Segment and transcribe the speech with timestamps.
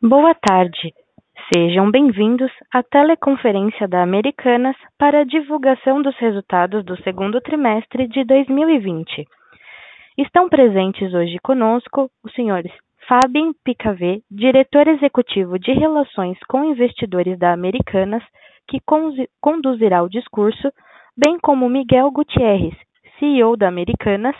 [0.00, 0.94] Boa tarde.
[1.52, 8.22] Sejam bem-vindos à teleconferência da Americanas para a divulgação dos resultados do segundo trimestre de
[8.22, 9.26] 2020.
[10.16, 12.70] Estão presentes hoje conosco os senhores
[13.08, 18.22] Fabien Picavet, diretor executivo de Relações com Investidores da Americanas,
[18.68, 18.78] que
[19.40, 20.72] conduzirá o discurso,
[21.16, 22.74] bem como Miguel Gutierrez,
[23.18, 24.36] CEO da Americanas,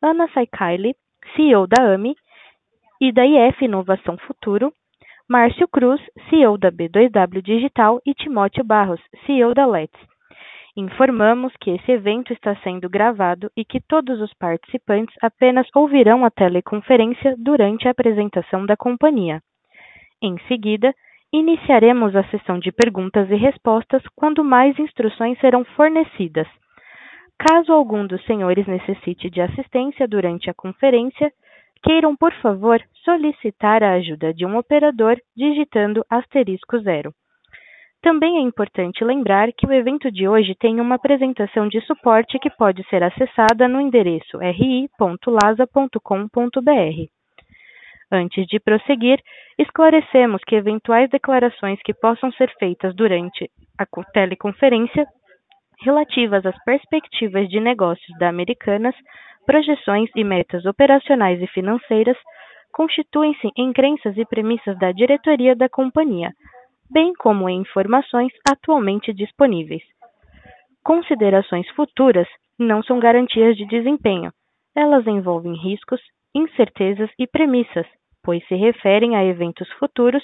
[0.00, 0.94] Ana Saikaili,
[1.34, 2.14] CEO da AMI
[3.00, 4.72] e da IF Inovação Futuro,
[5.26, 9.98] Márcio Cruz, CEO da B2W Digital e Timóteo Barros, CEO da Let's.
[10.76, 16.30] Informamos que esse evento está sendo gravado e que todos os participantes apenas ouvirão a
[16.30, 19.40] teleconferência durante a apresentação da companhia.
[20.20, 20.94] Em seguida,
[21.32, 26.46] iniciaremos a sessão de perguntas e respostas quando mais instruções serão fornecidas.
[27.38, 31.32] Caso algum dos senhores necessite de assistência durante a conferência,
[31.84, 37.12] queiram, por favor, solicitar a ajuda de um operador digitando asterisco zero.
[38.02, 42.50] Também é importante lembrar que o evento de hoje tem uma apresentação de suporte que
[42.50, 44.98] pode ser acessada no endereço ri.lasa.com.br.
[48.12, 49.18] Antes de prosseguir,
[49.58, 55.06] esclarecemos que eventuais declarações que possam ser feitas durante a teleconferência
[55.82, 58.94] relativas às perspectivas de negócios da Americanas
[59.46, 62.16] projeções e metas operacionais e financeiras
[62.72, 66.32] constituem-se em crenças e premissas da diretoria da companhia,
[66.90, 69.82] bem como em informações atualmente disponíveis.
[70.82, 72.26] Considerações futuras
[72.58, 74.32] não são garantias de desempenho.
[74.76, 76.00] Elas envolvem riscos,
[76.34, 77.86] incertezas e premissas,
[78.22, 80.22] pois se referem a eventos futuros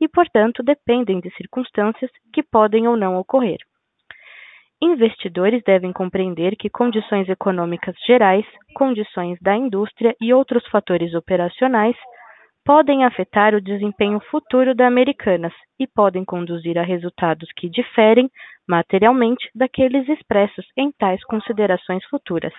[0.00, 3.58] e, portanto, dependem de circunstâncias que podem ou não ocorrer.
[4.80, 11.96] Investidores devem compreender que condições econômicas gerais, condições da indústria e outros fatores operacionais
[12.62, 18.28] podem afetar o desempenho futuro da Americanas e podem conduzir a resultados que diferem
[18.68, 22.52] materialmente daqueles expressos em tais considerações futuras.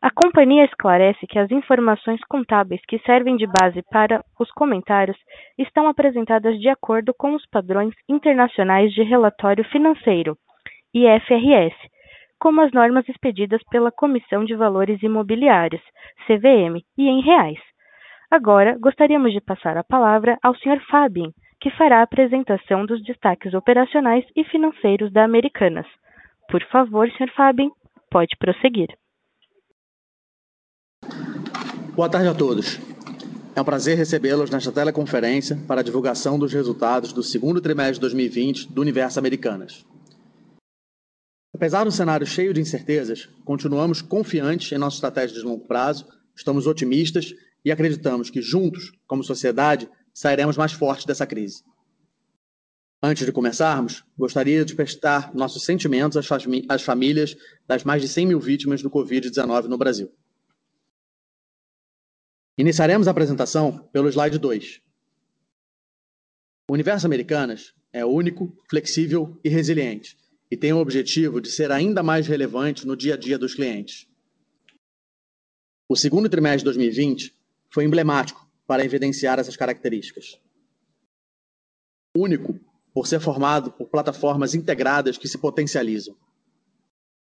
[0.00, 5.18] A companhia esclarece que as informações contábeis que servem de base para os comentários
[5.58, 10.38] estão apresentadas de acordo com os padrões internacionais de relatório financeiro
[10.96, 11.74] IFRS,
[12.38, 15.82] como as normas expedidas pela Comissão de Valores Imobiliários,
[16.26, 17.58] CVM, e em reais.
[18.30, 20.80] Agora, gostaríamos de passar a palavra ao Sr.
[20.90, 25.86] Fabien, que fará a apresentação dos destaques operacionais e financeiros da Americanas.
[26.50, 27.30] Por favor, Sr.
[27.34, 27.70] Fabien,
[28.10, 28.88] pode prosseguir.
[31.94, 32.78] Boa tarde a todos.
[33.54, 38.00] É um prazer recebê-los nesta teleconferência para a divulgação dos resultados do segundo trimestre de
[38.00, 39.84] 2020 do Universo Americanas.
[41.56, 46.66] Apesar do cenário cheio de incertezas, continuamos confiantes em nossa estratégia de longo prazo, estamos
[46.66, 47.32] otimistas
[47.64, 51.64] e acreditamos que juntos, como sociedade, sairemos mais fortes dessa crise.
[53.02, 57.34] Antes de começarmos, gostaria de prestar nossos sentimentos às, famílias
[57.66, 60.12] das mais de 100 mil vítimas do Covid-19 no Brasil.
[62.58, 64.82] Iniciaremos a apresentação pelo slide 2.
[66.68, 70.18] O universo Americanas é único, flexível e resiliente
[70.50, 74.06] e tem o objetivo de ser ainda mais relevante no dia a dia dos clientes.
[75.88, 77.34] O segundo trimestre de 2020
[77.70, 80.40] foi emblemático para evidenciar essas características.
[82.16, 82.58] Único
[82.92, 86.16] por ser formado por plataformas integradas que se potencializam.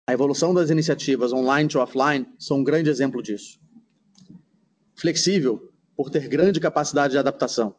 [0.07, 3.59] A evolução das iniciativas online to offline são um grande exemplo disso.
[4.95, 7.75] Flexível por ter grande capacidade de adaptação.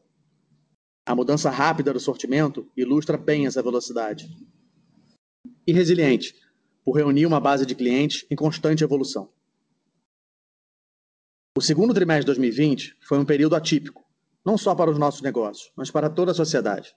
[1.06, 4.28] A mudança rápida do sortimento ilustra bem essa velocidade
[5.66, 6.34] e resiliente,
[6.84, 9.30] por reunir uma base de clientes em constante evolução.
[11.56, 14.04] O segundo trimestre de 2020 foi um período atípico,
[14.44, 16.94] não só para os nossos negócios, mas para toda a sociedade.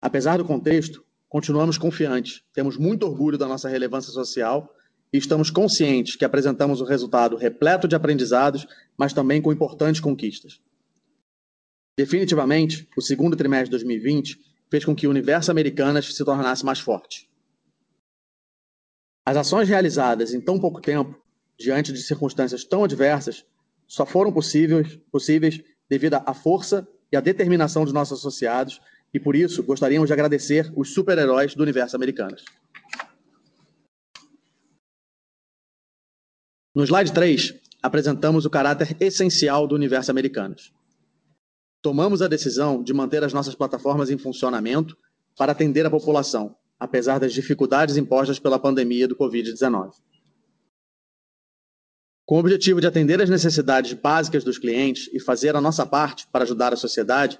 [0.00, 4.72] Apesar do contexto, continuamos confiantes, temos muito orgulho da nossa relevância social
[5.12, 8.66] e estamos conscientes que apresentamos um resultado repleto de aprendizados,
[8.96, 10.60] mas também com importantes conquistas.
[11.96, 14.38] Definitivamente, o segundo trimestre de 2020
[14.70, 17.27] fez com que o universo Americanas se tornasse mais forte.
[19.28, 21.14] As ações realizadas em tão pouco tempo,
[21.58, 23.44] diante de circunstâncias tão adversas,
[23.86, 28.80] só foram possíveis, possíveis devido à força e à determinação de nossos associados,
[29.12, 32.42] e por isso gostaríamos de agradecer os super-heróis do universo americanos.
[36.74, 40.72] No slide 3, apresentamos o caráter essencial do universo americanos.
[41.82, 44.96] Tomamos a decisão de manter as nossas plataformas em funcionamento
[45.36, 49.92] para atender a população, apesar das dificuldades impostas pela pandemia do Covid-19.
[52.24, 56.26] Com o objetivo de atender às necessidades básicas dos clientes e fazer a nossa parte
[56.30, 57.38] para ajudar a sociedade,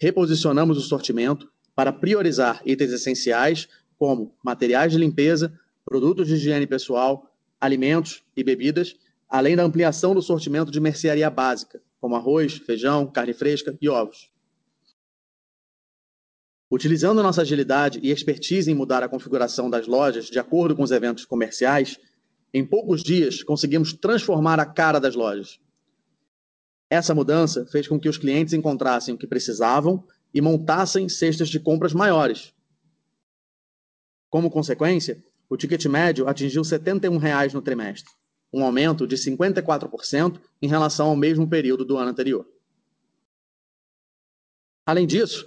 [0.00, 3.68] reposicionamos o sortimento para priorizar itens essenciais
[3.98, 5.52] como materiais de limpeza,
[5.84, 8.94] produtos de higiene pessoal, alimentos e bebidas,
[9.28, 14.30] além da ampliação do sortimento de mercearia básica, como arroz, feijão, carne fresca e ovos.
[16.70, 20.90] Utilizando nossa agilidade e expertise em mudar a configuração das lojas de acordo com os
[20.90, 21.98] eventos comerciais,
[22.52, 25.58] em poucos dias, conseguimos transformar a cara das lojas.
[26.90, 31.58] Essa mudança fez com que os clientes encontrassem o que precisavam e montassem cestas de
[31.58, 32.54] compras maiores.
[34.30, 38.12] Como consequência, o ticket médio atingiu 71 reais no trimestre,
[38.52, 42.46] um aumento de 54% em relação ao mesmo período do ano anterior.
[44.86, 45.46] Além disso,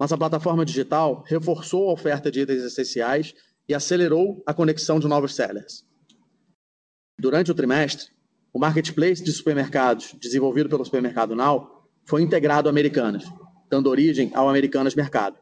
[0.00, 3.34] nossa plataforma digital reforçou a oferta de itens essenciais
[3.68, 5.84] e acelerou a conexão de novos sellers.
[7.18, 8.10] Durante o trimestre,
[8.50, 13.24] o marketplace de supermercados desenvolvido pelo Supermercado Now foi integrado a Americanas,
[13.68, 15.38] dando origem ao Americanas Mercado.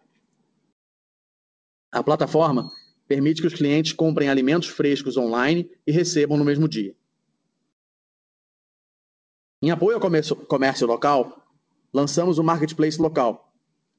[1.92, 2.68] A plataforma
[3.06, 6.96] permite que os clientes comprem alimentos frescos online e recebam no mesmo dia.
[9.62, 11.46] Em apoio ao comércio, comércio local,
[11.94, 13.47] lançamos o Marketplace Local,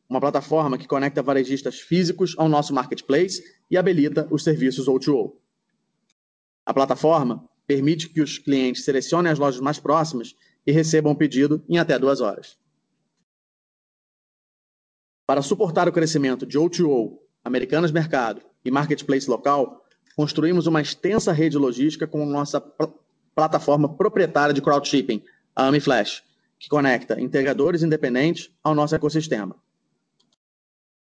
[0.10, 5.34] uma plataforma que conecta varejistas físicos ao nosso marketplace e habilita os serviços O2O.
[6.66, 10.36] A plataforma permite que os clientes selecionem as lojas mais próximas
[10.66, 12.58] e recebam o pedido em até duas horas.
[15.28, 19.86] Para suportar o crescimento de O2O, Americanas Mercado e Marketplace Local,
[20.16, 22.92] construímos uma extensa rede logística com nossa pl
[23.36, 25.24] plataforma proprietária de crowdshipping,
[25.56, 26.24] a AmiFlash,
[26.60, 29.56] que conecta integradores independentes ao nosso ecossistema.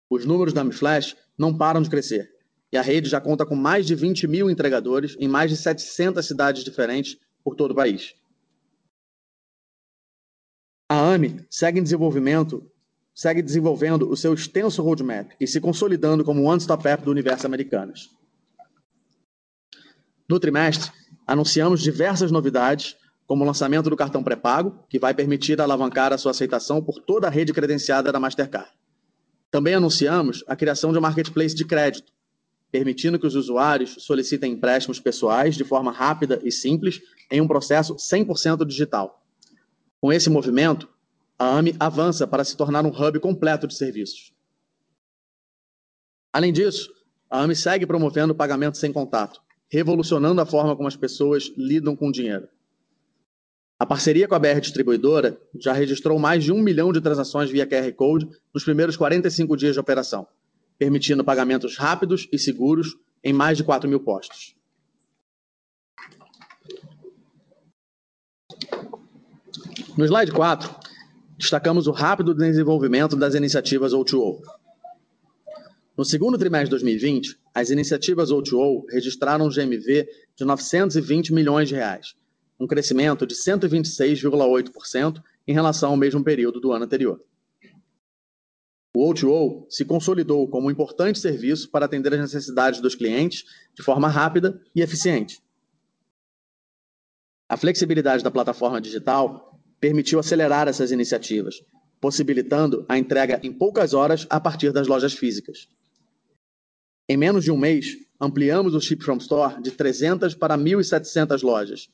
[0.09, 2.29] Os números da AmiFlash não param de crescer
[2.71, 6.25] e a rede já conta com mais de 20 mil entregadores em mais de 700
[6.25, 8.15] cidades diferentes por todo o país.
[10.88, 11.83] A AMI segue
[13.13, 18.09] segue desenvolvendo o seu extenso roadmap e se consolidando como one-stop app do universo Americanas.
[20.27, 20.91] No trimestre,
[21.27, 22.95] anunciamos diversas novidades,
[23.27, 27.27] como o lançamento do cartão pré-pago, que vai permitir alavancar a sua aceitação por toda
[27.27, 28.71] a rede credenciada da Mastercard.
[29.51, 32.12] Também anunciamos a criação de um marketplace de crédito,
[32.72, 37.01] permitindo que os usuários solicitem empréstimos pessoais de forma rápida e simples
[37.31, 39.25] em um processo 100% digital.
[40.00, 40.88] Com esse movimento,
[41.38, 44.34] a AMI avança para se tornar um hub completo de serviços.
[46.31, 46.94] Além disso,
[47.30, 51.96] a AMI segue promovendo o pagamento sem contato, revolucionando a forma como as pessoas lidam
[51.96, 52.48] com o dinheiro.
[53.79, 57.65] A parceria com a BR Distribuidora já registrou mais de um milhão de transações via
[57.65, 60.27] QR Code nos primeiros 45 dias de operação
[60.79, 64.55] permitindo pagamentos rápidos e seguros em mais de 4 mil postos.
[69.97, 70.73] No slide 4,
[71.37, 74.41] destacamos o rápido desenvolvimento das iniciativas O2O.
[75.97, 81.75] No segundo trimestre de 2020, as iniciativas O2O registraram um GMV de 920 milhões de
[81.75, 82.15] reais,
[82.59, 87.23] um crescimento de 126,8% em relação ao mesmo período do ano anterior.
[88.94, 93.83] O O2O se consolidou como um importante serviço para atender as necessidades dos clientes de
[93.83, 95.41] forma rápida e eficiente.
[97.47, 101.63] A flexibilidade da plataforma digital permitiu acelerar essas iniciativas,
[102.01, 105.67] possibilitando a entrega em poucas horas a partir das lojas físicas.
[107.07, 111.89] Em menos de um mês, ampliamos o Ship From Store de 300 para 1.700 lojas,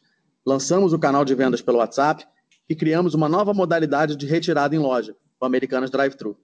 [0.46, 2.26] lançamos o canal de vendas pelo WhatsApp
[2.70, 6.38] e criamos uma nova modalidade de retirada em loja, o Americanas Drive-Thru.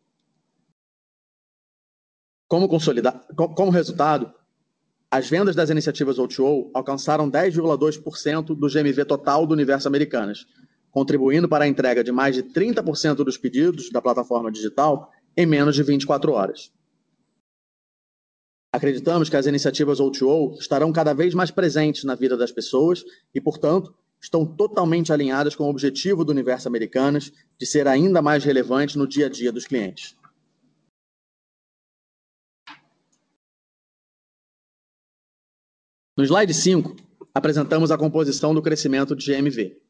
[2.47, 4.33] Como, como resultado,
[5.09, 10.45] as vendas das iniciativas O2O alcançaram 10,2% do GMV total do universo Americanas,
[10.89, 15.75] contribuindo para a entrega de mais de 30% dos pedidos da plataforma digital em menos
[15.75, 16.71] de 24 horas.
[18.73, 23.03] Acreditamos que as iniciativas O2O estarão cada vez mais presentes na vida das pessoas
[23.35, 28.45] e, portanto, estão totalmente alinhadas com o objetivo do universo Americanas de ser ainda mais
[28.45, 30.15] relevante no dia a dia dos clientes.
[36.17, 36.95] No slide 5,
[37.33, 39.81] apresentamos a composição do crescimento de GMV.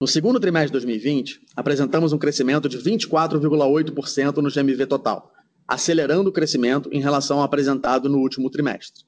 [0.00, 5.33] No segundo trimestre de 2020, apresentamos um crescimento de 24,8% no GMV total,
[5.66, 9.04] acelerando o crescimento em relação ao apresentado no último trimestre.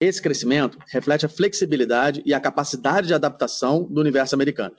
[0.00, 4.76] Esse crescimento reflete a flexibilidade e a capacidade de adaptação do universo americano.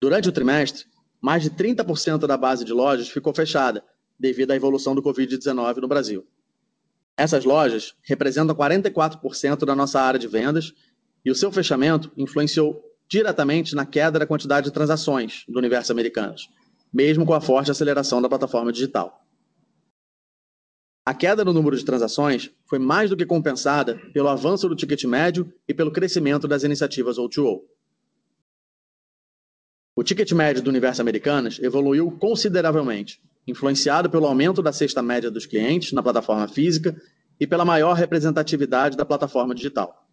[0.00, 0.86] Durante o trimestre,
[1.20, 3.84] mais de 30% da base de lojas ficou fechada
[4.18, 6.26] devido à evolução do Covid-19 no Brasil.
[7.16, 10.72] Essas lojas representam 44% da nossa área de vendas
[11.24, 16.48] e o seu fechamento influenciou diretamente na queda da quantidade de transações do universo americanas,
[16.92, 19.24] mesmo com a forte aceleração da plataforma digital.
[21.04, 25.04] A queda no número de transações foi mais do que compensada pelo avanço do ticket
[25.04, 27.62] médio e pelo crescimento das iniciativas O2O.
[29.96, 35.46] O ticket médio do universo americanas evoluiu consideravelmente, influenciado pelo aumento da cesta média dos
[35.46, 36.94] clientes na plataforma física
[37.40, 40.09] e pela maior representatividade da plataforma digital.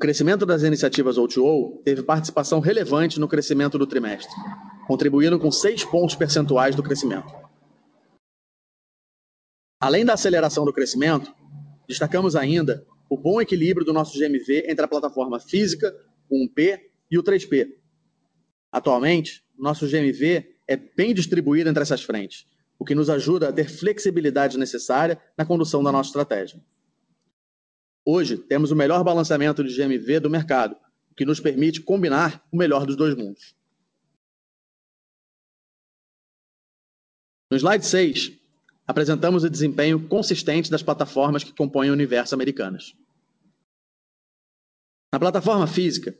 [0.00, 4.34] O crescimento das iniciativas O2O teve participação relevante no crescimento do trimestre,
[4.86, 7.30] contribuindo com 6 pontos percentuais do crescimento.
[9.78, 11.30] Além da aceleração do crescimento,
[11.86, 15.94] destacamos ainda o bom equilíbrio do nosso GMV entre a plataforma física,
[16.30, 16.80] o 1P
[17.10, 17.68] e o 3P.
[18.72, 22.46] Atualmente, nosso GMV é bem distribuído entre essas frentes,
[22.78, 26.58] o que nos ajuda a ter flexibilidade necessária na condução da nossa estratégia.
[28.04, 30.76] Hoje, temos o melhor balanceamento de GMV do mercado,
[31.10, 33.54] o que nos permite combinar o melhor dos dois mundos.
[37.50, 38.32] No slide 6,
[38.86, 42.94] apresentamos o desempenho consistente das plataformas que compõem o universo americanas.
[45.12, 46.16] Na plataforma física,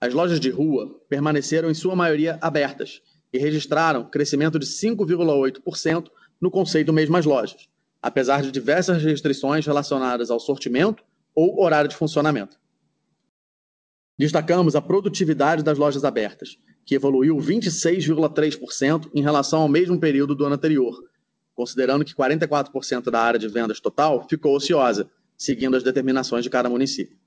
[0.00, 6.10] as lojas de rua permaneceram em sua maioria abertas e registraram crescimento de 5,8%
[6.40, 7.68] no conceito Mesmas Lojas,
[8.00, 11.04] apesar de diversas restrições relacionadas ao sortimento
[11.40, 12.60] ou horário de funcionamento.
[14.18, 20.44] Destacamos a produtividade das lojas abertas, que evoluiu 26,3% em relação ao mesmo período do
[20.44, 21.02] ano anterior,
[21.54, 26.68] considerando que 44% da área de vendas total ficou ociosa, seguindo as determinações de cada
[26.68, 27.18] município.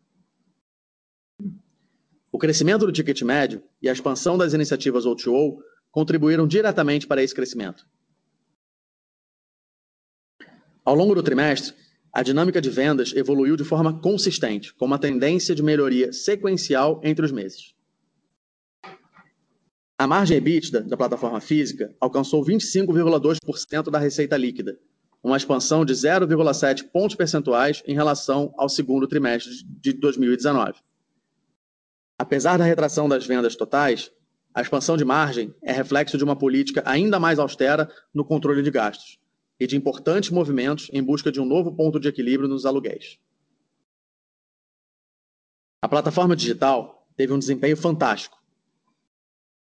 [2.31, 5.57] O crescimento do ticket médio e a expansão das iniciativas O2O
[5.91, 7.87] contribuíram diretamente para esse crescimento.
[10.85, 11.73] Ao longo do trimestre,
[12.13, 17.25] a dinâmica de vendas evoluiu de forma consistente, com uma tendência de melhoria sequencial entre
[17.25, 17.73] os meses.
[19.97, 24.77] A margem EBITDA da plataforma física alcançou 25,2% da receita líquida,
[25.23, 29.51] uma expansão de 0,7 pontos percentuais em relação ao segundo trimestre
[29.81, 30.73] de 2019.
[32.19, 34.11] Apesar da retração das vendas totais,
[34.53, 38.69] a expansão de margem é reflexo de uma política ainda mais austera no controle de
[38.69, 39.22] gastos
[39.59, 43.19] e de importantes movimentos em busca de um novo ponto de equilíbrio nos aluguéis.
[45.81, 48.41] A plataforma digital teve um desempenho fantástico.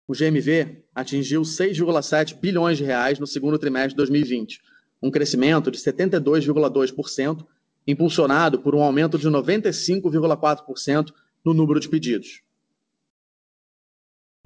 [0.09, 4.63] O GMV atingiu 6,7 bilhões de reais no segundo trimestre de 2020,
[5.03, 7.47] um crescimento de 72,2%,
[7.87, 11.13] impulsionado por um aumento de 95,4%
[11.45, 12.46] no número de pedidos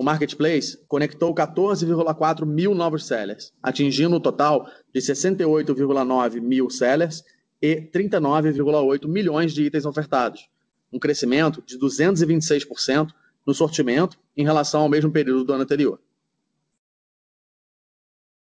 [0.01, 7.23] o Marketplace conectou 14,4 mil novos sellers, atingindo um total de 68,9 mil sellers
[7.61, 10.49] e 39,8 milhões de itens ofertados,
[10.91, 13.11] um crescimento de 226%
[13.47, 16.01] no sortimento em relação ao mesmo período do ano anterior.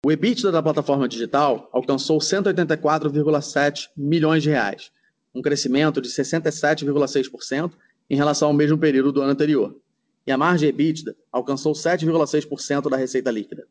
[0.04, 4.90] O EBITDA da plataforma digital alcançou 184,7 milhões de reais,
[5.32, 7.70] um crescimento de 67,6%
[8.10, 9.80] em relação ao mesmo período do ano anterior
[10.26, 13.66] e a margem EBITDA alcançou 7,6% da receita líquida.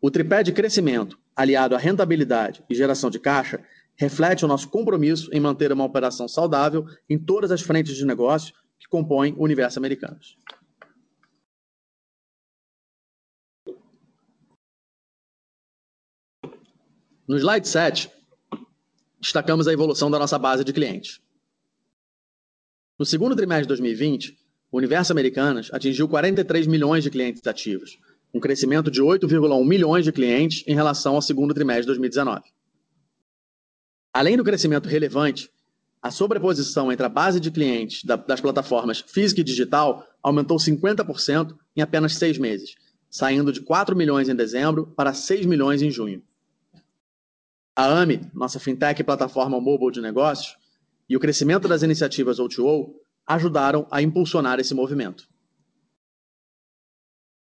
[0.00, 3.64] O tripé de crescimento, aliado à rentabilidade e geração de caixa,
[3.96, 8.54] reflete o nosso compromisso em manter uma operação saudável em todas as frentes de negócio
[8.78, 10.18] que compõem o universo americano.
[17.28, 18.10] No slide 7,
[19.20, 21.20] destacamos a evolução da nossa base de clientes.
[23.02, 24.38] No segundo trimestre de 2020,
[24.70, 27.98] o universo Americanas atingiu 43 milhões de clientes ativos,
[28.32, 32.42] um crescimento de 8,1 milhões de clientes em relação ao segundo trimestre de 2019.
[34.14, 35.50] Além do crescimento relevante,
[36.00, 41.82] a sobreposição entre a base de clientes das plataformas física e digital aumentou 50% em
[41.82, 42.76] apenas seis meses,
[43.10, 46.22] saindo de 4 milhões em dezembro para 6 milhões em junho.
[47.74, 50.61] A AMI, nossa fintech plataforma mobile de negócios,
[51.12, 52.90] e o crescimento das iniciativas O2O
[53.26, 55.28] ajudaram a impulsionar esse movimento.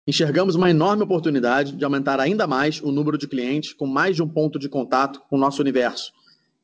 [0.07, 4.23] Enxergamos uma enorme oportunidade de aumentar ainda mais o número de clientes com mais de
[4.23, 6.13] um ponto de contato com o nosso universo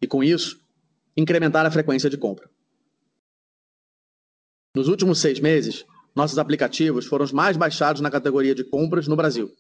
[0.01, 0.61] e, com isso,
[1.17, 2.49] incrementar a frequência de compra.
[4.73, 5.83] Nos últimos seis meses,
[6.15, 9.51] nossos aplicativos foram os mais baixados na categoria de compras no Brasil,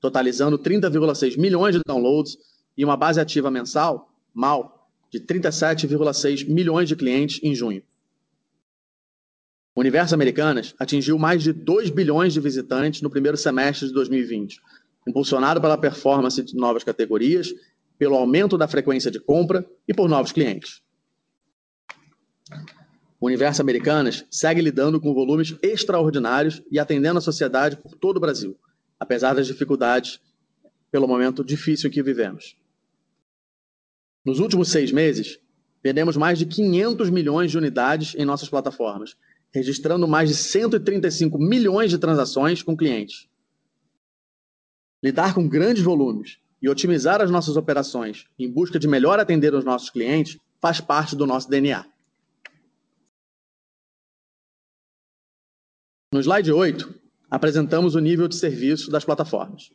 [0.00, 2.36] totalizando 30,6 milhões de downloads
[2.76, 4.77] e uma base ativa mensal, MAL,
[5.10, 7.82] de 37,6 milhões de clientes em junho.
[9.74, 14.60] O Universo Americanas atingiu mais de 2 bilhões de visitantes no primeiro semestre de 2020,
[15.06, 17.54] impulsionado pela performance de novas categorias
[17.96, 20.82] pelo aumento da frequência de compra e por novos clientes.
[23.20, 28.20] O Universo Americanas segue lidando com volumes extraordinários e atendendo a sociedade por todo o
[28.20, 28.56] Brasil,
[28.98, 30.20] apesar das dificuldades
[30.90, 32.56] pelo momento difícil que vivemos.
[34.28, 35.40] Nos últimos seis meses,
[35.82, 39.16] vendemos mais de 500 milhões de unidades em nossas plataformas,
[39.50, 43.26] registrando mais de 135 milhões de transações com clientes.
[45.02, 49.64] Lidar com grandes volumes e otimizar as nossas operações em busca de melhor atender os
[49.64, 51.86] nossos clientes faz parte do nosso DNA.
[56.12, 56.94] No slide 8,
[57.30, 59.70] apresentamos o nível de serviço das plataformas.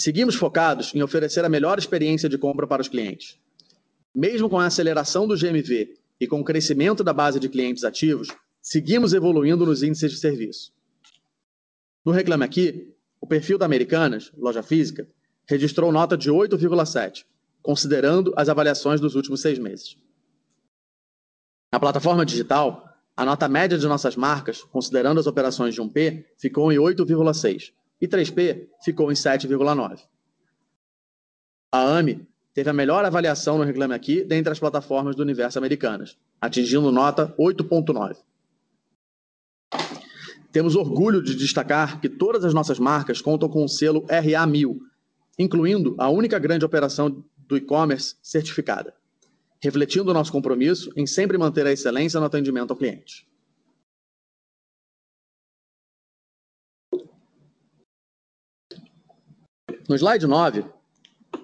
[0.00, 3.38] Seguimos focados em oferecer a melhor experiência de compra para os clientes.
[4.14, 8.28] Mesmo com a aceleração do GMV e com o crescimento da base de clientes ativos,
[8.62, 10.72] seguimos evoluindo nos índices de serviço.
[12.02, 15.06] No Reclame Aqui, o perfil da Americanas, loja física,
[15.46, 17.26] registrou nota de 8,7,
[17.60, 19.98] considerando as avaliações dos últimos seis meses.
[21.70, 26.72] Na plataforma digital, a nota média de nossas marcas, considerando as operações de 1P, ficou
[26.72, 30.00] em 8,6 e 3P ficou em 7,9.
[31.72, 36.16] A AMI teve a melhor avaliação no Reclame Aqui dentre as plataformas do universo americanas,
[36.40, 38.16] atingindo nota 8,9.
[40.50, 44.78] Temos orgulho de destacar que todas as nossas marcas contam com o selo RA1000,
[45.38, 48.94] incluindo a única grande operação do e-commerce certificada,
[49.62, 53.29] refletindo o nosso compromisso em sempre manter a excelência no atendimento ao cliente.
[59.90, 60.64] No slide 9,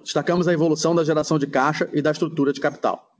[0.01, 3.13] destacamos a evolução da geração de caixa e da estrutura de capital.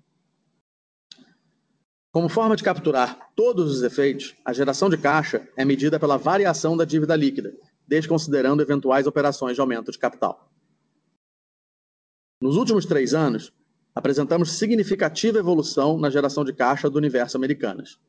[2.14, 6.78] Como forma de capturar todos os efeitos, a geração de caixa é medida pela variação
[6.78, 7.54] da dívida líquida,
[7.86, 10.50] desconsiderando eventuais operações de aumento de capital.
[12.42, 13.52] Nos últimos três anos,
[13.94, 18.00] apresentamos significativa evolução na geração de caixa do universo Americanas.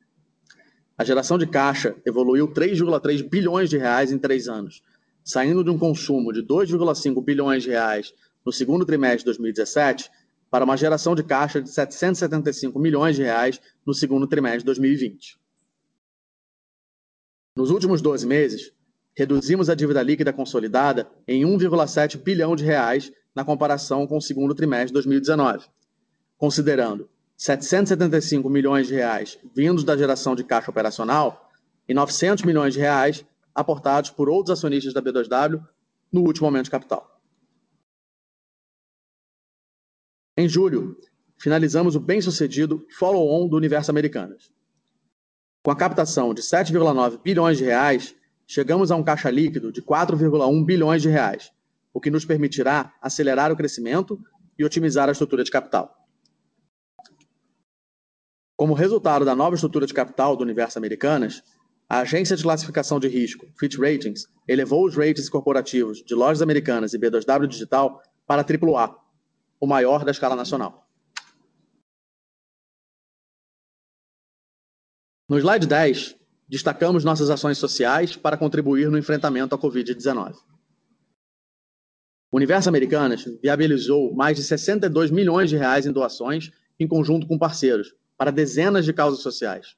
[0.97, 4.85] A geração de caixa evoluiu 3,3 bilhões de reais em três anos,
[5.29, 8.15] saindo de um consumo de 2,5 bilhões de reais
[8.47, 10.11] no segundo trimestre de 2017
[10.51, 15.39] para uma geração de caixa de 775 milhões de reais no segundo trimestre de 2020.
[17.55, 18.73] Nos últimos 12 meses,
[19.15, 24.55] reduzimos a dívida líquida consolidada em 1,7 bilhão de reais na comparação com o segundo
[24.55, 25.67] trimestre de 2019,
[26.39, 31.51] considerando 775 milhões de reais vindos da geração de caixa operacional
[31.87, 33.27] e 900 milhões de reais
[33.59, 35.61] aportados por outros acionistas da B2W
[36.13, 37.21] no último aumento de capital.
[40.37, 40.97] Em julho,
[41.37, 44.53] finalizamos o bem-sucedido follow-on do Universo Americanas.
[45.65, 48.15] Com a captação de 7,9 bilhões de reais,
[48.47, 51.53] chegamos a um caixa líquido de 4,1 bilhões de reais,
[51.93, 54.23] o que nos permitirá acelerar o crescimento
[54.57, 55.99] e otimizar a estrutura de capital.
[58.57, 61.43] Como resultado da nova estrutura de capital do Universo Americanas,
[61.89, 66.93] a agência de classificação de risco, Fitch Ratings, elevou os ratings corporativos de lojas americanas
[66.93, 68.95] e B2W Digital para AAA,
[69.59, 70.87] o maior da escala nacional.
[75.27, 80.35] No slide 10, destacamos nossas ações sociais para contribuir no enfrentamento à Covid-19.
[82.31, 87.39] O Universo Americanas viabilizou mais de 62 milhões de reais em doações em conjunto com
[87.39, 89.75] parceiros para dezenas de causas sociais.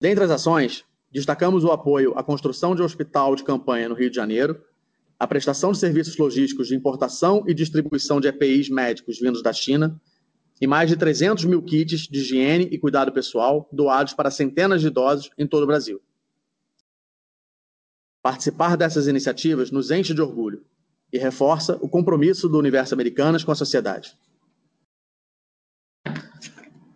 [0.00, 4.08] Dentre as ações, destacamos o apoio à construção de um hospital de campanha no Rio
[4.08, 4.64] de Janeiro
[5.18, 10.00] a prestação de serviços logísticos de importação e distribuição de EPIs médicos vindos da China
[10.58, 14.86] e mais de 300 mil kits de higiene e cuidado pessoal doados para centenas de
[14.86, 16.00] idosos em todo o Brasil.
[18.22, 20.64] Participar dessas iniciativas nos enche de orgulho
[21.12, 24.16] e reforça o compromisso do Universo Americanas com a sociedade.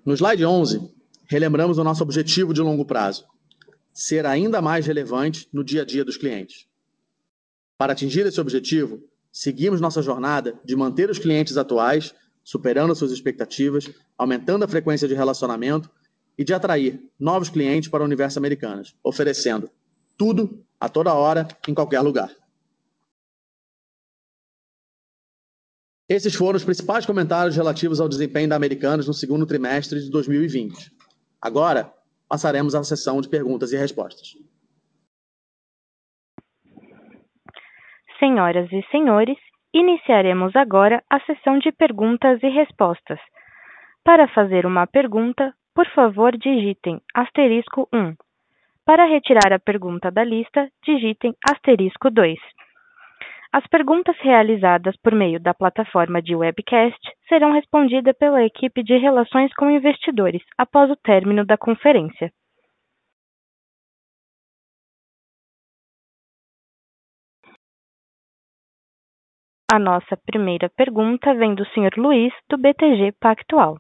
[0.05, 0.95] No slide 11,
[1.27, 3.27] relembramos o nosso objetivo de longo prazo:
[3.93, 6.67] ser ainda mais relevante no dia a dia dos clientes.
[7.77, 13.91] Para atingir esse objetivo, seguimos nossa jornada de manter os clientes atuais, superando suas expectativas,
[14.17, 15.91] aumentando a frequência de relacionamento
[16.37, 19.71] e de atrair novos clientes para o universo Americanas, oferecendo
[20.17, 22.31] tudo, a toda hora, em qualquer lugar.
[26.09, 30.93] Esses foram os principais comentários relativos ao desempenho da Americanas no segundo trimestre de 2020.
[31.45, 31.93] Agora,
[32.27, 34.35] passaremos à sessão de perguntas e respostas.
[38.19, 39.37] Senhoras e senhores,
[39.75, 43.21] iniciaremos agora a sessão de perguntas e respostas.
[44.03, 48.15] Para fazer uma pergunta, por favor, digitem asterisco 1.
[48.87, 52.39] Para retirar a pergunta da lista, digitem asterisco 2.
[53.57, 59.55] As perguntas realizadas por meio da plataforma de webcast serão respondidas pela equipe de Relações
[59.55, 62.33] com Investidores após o término da conferência.
[69.73, 71.97] A nossa primeira pergunta vem do Sr.
[71.97, 73.79] Luiz, do BTG Pactual.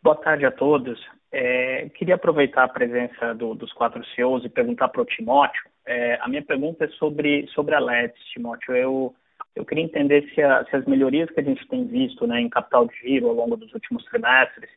[0.00, 1.04] Boa tarde a todos.
[1.32, 5.68] É, queria aproveitar a presença do, dos quatro CEOs e perguntar para o Timóteo.
[5.90, 8.76] É, a minha pergunta é sobre, sobre a LEDs, Timóteo.
[8.76, 9.14] Eu,
[9.56, 12.48] eu queria entender se, a, se, as melhorias que a gente tem visto né, em
[12.50, 14.68] capital de giro ao longo dos últimos trimestres,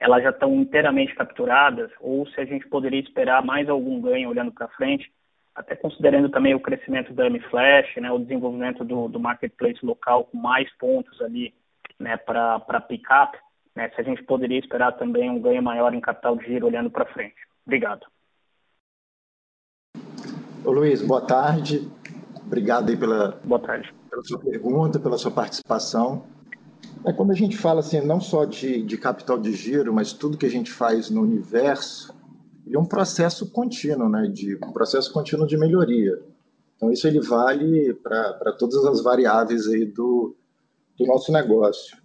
[0.00, 4.50] elas já estão inteiramente capturadas ou se a gente poderia esperar mais algum ganho olhando
[4.50, 5.08] para frente
[5.54, 10.36] até considerando também o crescimento da M-Flash, né, o desenvolvimento do, do marketplace local com
[10.36, 11.54] mais pontos ali
[11.98, 13.38] né, para pick-up,
[13.74, 16.90] né, se a gente poderia esperar também um ganho maior em capital de giro olhando
[16.90, 17.36] para frente.
[17.64, 18.04] Obrigado.
[20.66, 21.88] Ô Luiz, boa tarde.
[22.44, 23.94] Obrigado aí pela, boa tarde.
[24.10, 26.24] pela sua pergunta, pela sua participação.
[27.04, 30.36] É, quando a gente fala assim, não só de, de capital de giro, mas tudo
[30.36, 32.12] que a gente faz no universo,
[32.66, 36.20] ele é um processo contínuo, né, de um processo contínuo de melhoria.
[36.74, 40.34] Então isso ele vale para todas as variáveis aí do,
[40.98, 41.96] do nosso negócio.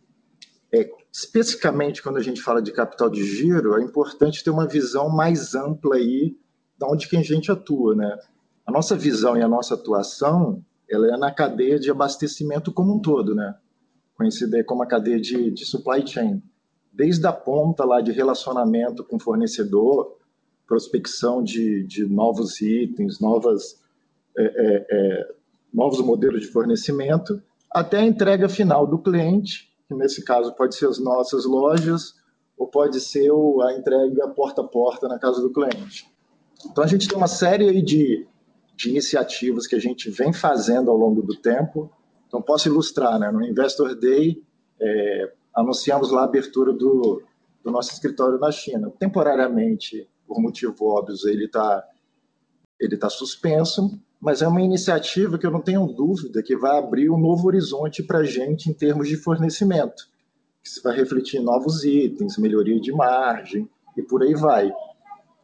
[0.71, 5.09] É, especificamente quando a gente fala de capital de giro, é importante ter uma visão
[5.09, 6.37] mais ampla aí
[6.77, 8.19] de onde que a gente atua, né?
[8.65, 12.99] A nossa visão e a nossa atuação, ela é na cadeia de abastecimento como um
[12.99, 13.55] todo, né?
[14.15, 16.41] Conhecida como a cadeia de, de supply chain.
[16.93, 20.17] Desde a ponta lá de relacionamento com o fornecedor,
[20.67, 23.81] prospecção de, de novos itens, novas,
[24.37, 25.35] é, é, é,
[25.73, 30.87] novos modelos de fornecimento, até a entrega final do cliente, que nesse caso pode ser
[30.87, 32.15] as nossas lojas
[32.57, 33.31] ou pode ser
[33.63, 36.07] a entrega porta a porta na casa do cliente.
[36.65, 38.27] Então a gente tem uma série de,
[38.75, 41.91] de iniciativas que a gente vem fazendo ao longo do tempo.
[42.27, 43.31] Então posso ilustrar, né?
[43.31, 44.41] no Investor Day
[44.79, 47.21] é, anunciamos lá a abertura do,
[47.63, 48.91] do nosso escritório na China.
[48.97, 51.85] Temporariamente por motivo óbvio, ele está
[52.79, 57.09] ele tá suspenso, mas é uma iniciativa que eu não tenho dúvida que vai abrir
[57.11, 60.09] um novo horizonte para a gente em termos de fornecimento,
[60.63, 64.71] que se vai refletir em novos itens, melhoria de margem e por aí vai.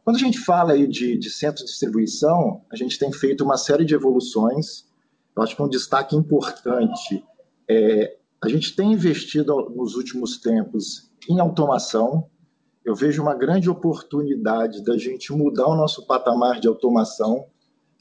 [0.07, 3.57] Quando a gente fala aí de, de centro de distribuição, a gente tem feito uma
[3.57, 4.85] série de evoluções.
[5.35, 7.21] Eu acho que um destaque importante
[7.69, 12.29] é a gente tem investido nos últimos tempos em automação,
[12.85, 17.45] eu vejo uma grande oportunidade da gente mudar o nosso patamar de automação,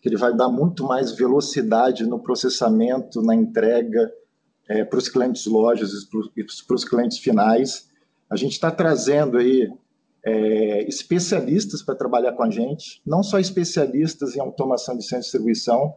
[0.01, 4.13] que ele vai dar muito mais velocidade no processamento, na entrega
[4.69, 7.91] é, para os clientes lojas e para os clientes finais.
[8.31, 9.69] A gente está trazendo aí
[10.27, 15.27] é, especialistas para trabalhar com a gente, não só especialistas em automação de centro de
[15.27, 15.95] distribuição,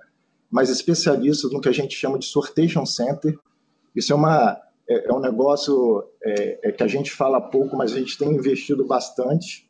[0.51, 3.35] mas especialistas no que a gente chama de sortation center.
[3.95, 7.91] Isso é uma é, é um negócio é, é, que a gente fala pouco, mas
[7.91, 9.67] a gente tem investido bastante.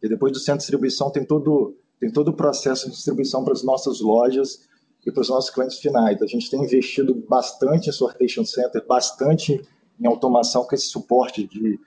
[0.00, 3.52] E depois do centro de distribuição tem todo, tem todo o processo de distribuição para
[3.52, 4.68] as nossas lojas
[5.04, 6.22] e para os nossos clientes finais.
[6.22, 9.60] A gente tem investido bastante em sortation center, bastante
[10.00, 11.78] em automação com esse suporte de, de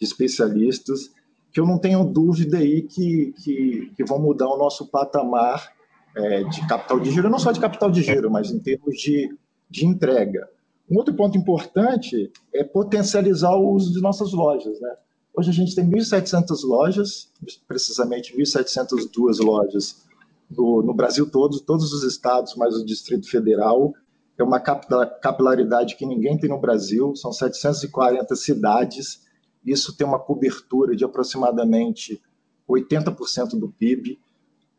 [0.00, 1.12] especialistas,
[1.52, 5.72] que eu não tenho dúvida aí que, que, que vão mudar o nosso patamar
[6.16, 9.34] é, de capital de giro, não só de capital de giro, mas em termos de,
[9.68, 10.48] de entrega.
[10.90, 14.80] Um outro ponto importante é potencializar o uso de nossas lojas.
[14.80, 14.92] Né?
[15.36, 17.30] Hoje a gente tem 1.700 lojas,
[17.66, 20.04] precisamente 1.702 lojas
[20.50, 23.94] no, Brasil todo, todos os estados, mais o Distrito Federal.
[24.36, 29.20] É uma capilaridade que ninguém tem no Brasil, são 740 cidades.
[29.64, 32.20] Isso tem uma cobertura de aproximadamente
[32.68, 34.18] 80% do PIB.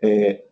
[0.02, 0.46] É,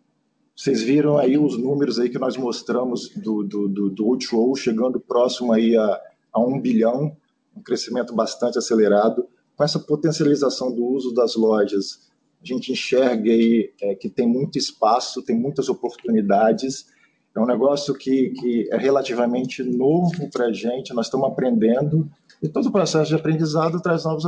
[0.55, 4.99] vocês viram aí os números aí que nós mostramos do, do, do, do Ultra chegando
[4.99, 6.01] próximo aí a,
[6.33, 7.15] a um bilhão,
[7.55, 9.27] um crescimento bastante acelerado.
[9.55, 12.09] Com essa potencialização do uso das lojas,
[12.41, 16.87] a gente enxerga aí é, que tem muito espaço, tem muitas oportunidades.
[17.35, 22.09] É um negócio que, que é relativamente novo para a gente, nós estamos aprendendo,
[22.41, 24.23] e todo o processo de aprendizado traz novas,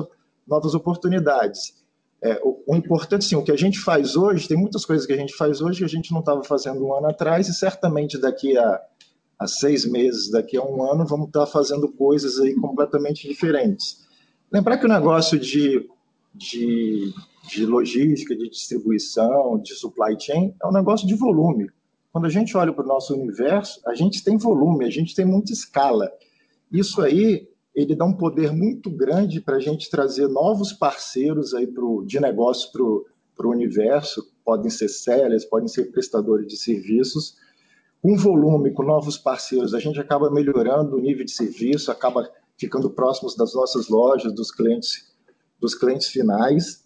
[0.47, 1.82] novas oportunidades.
[2.21, 5.13] É, o, o, importante, sim, o que a gente faz hoje, tem muitas coisas que
[5.13, 8.19] a gente faz hoje que a gente não estava fazendo um ano atrás, e certamente
[8.19, 8.80] daqui a,
[9.39, 14.06] a seis meses, daqui a um ano, vamos estar fazendo coisas aí completamente diferentes.
[14.52, 15.89] Lembrar que o negócio de,
[16.36, 17.12] de,
[17.50, 21.71] de logística, de distribuição, de supply chain, é um negócio de volume.
[22.12, 25.26] Quando a gente olha para o nosso universo, a gente tem volume, a gente tem
[25.26, 26.12] muita escala.
[26.71, 31.66] Isso aí ele dá um poder muito grande para a gente trazer novos parceiros aí
[31.66, 37.38] pro, de negócio para o universo, podem ser sellers, podem ser prestadores de serviços,
[38.02, 42.90] com volume, com novos parceiros, a gente acaba melhorando o nível de serviço, acaba ficando
[42.90, 45.14] próximos das nossas lojas, dos clientes,
[45.60, 46.84] dos clientes finais.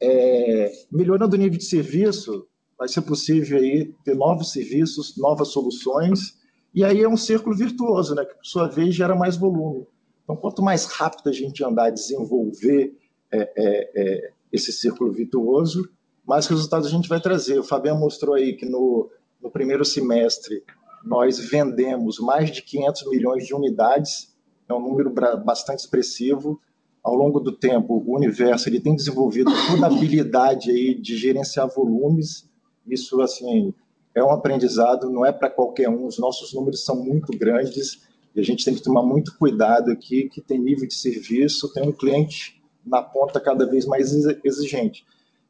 [0.00, 2.46] É, melhorando o nível de serviço,
[2.78, 6.38] vai ser possível aí ter novos serviços, novas soluções,
[6.74, 9.86] e aí é um círculo virtuoso, né, que por sua vez gera mais volume.
[10.32, 12.96] Então, quanto mais rápido a gente andar a desenvolver
[13.30, 15.86] é, é, é, esse círculo virtuoso,
[16.26, 17.58] mais resultados a gente vai trazer.
[17.58, 19.10] O Fabiano mostrou aí que no,
[19.42, 20.64] no primeiro semestre
[21.04, 24.34] nós vendemos mais de 500 milhões de unidades,
[24.66, 25.12] é um número
[25.44, 26.58] bastante expressivo.
[27.02, 31.68] Ao longo do tempo, o universo ele tem desenvolvido toda a habilidade aí de gerenciar
[31.68, 32.48] volumes.
[32.86, 33.74] Isso assim
[34.14, 36.06] é um aprendizado, não é para qualquer um.
[36.06, 38.00] Os nossos números são muito grandes
[38.34, 41.86] e a gente tem que tomar muito cuidado aqui, que tem nível de serviço, tem
[41.86, 45.04] um cliente na ponta cada vez mais exigente.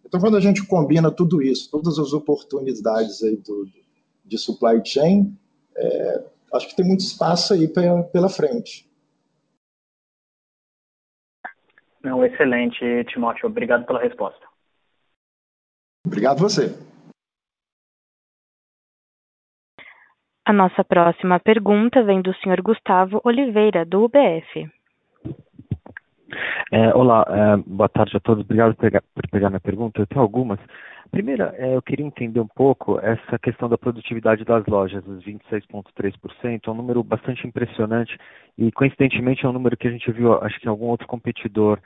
[0.05, 3.66] Então, quando a gente combina tudo isso, todas as oportunidades aí do,
[4.25, 5.37] de supply chain,
[5.77, 8.90] é, acho que tem muito espaço aí pra, pela frente.
[12.03, 13.49] Não, excelente, Timóteo.
[13.49, 14.45] Obrigado pela resposta.
[16.05, 16.75] Obrigado você.
[20.44, 22.61] A nossa próxima pergunta vem do Sr.
[22.62, 24.68] Gustavo Oliveira, do UBF.
[26.72, 28.44] É, olá, é, boa tarde a todos.
[28.44, 30.00] Obrigado por pegar, por pegar minha pergunta.
[30.00, 30.59] Eu tenho algumas.
[31.12, 36.61] Primeira, é, eu queria entender um pouco essa questão da produtividade das lojas, os 26,3%,
[36.66, 38.18] é um número bastante impressionante
[38.59, 41.78] e, coincidentemente, é um número que a gente viu, acho que em algum outro competidor.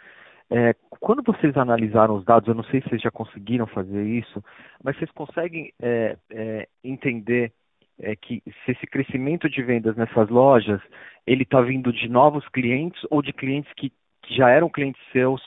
[0.48, 4.42] É, quando vocês analisaram os dados, eu não sei se vocês já conseguiram fazer isso,
[4.82, 7.52] mas vocês conseguem é, é, entender
[8.00, 10.80] é que se esse crescimento de vendas nessas lojas,
[11.26, 13.90] ele está vindo de novos clientes ou de clientes que,
[14.22, 15.42] que já eram clientes seus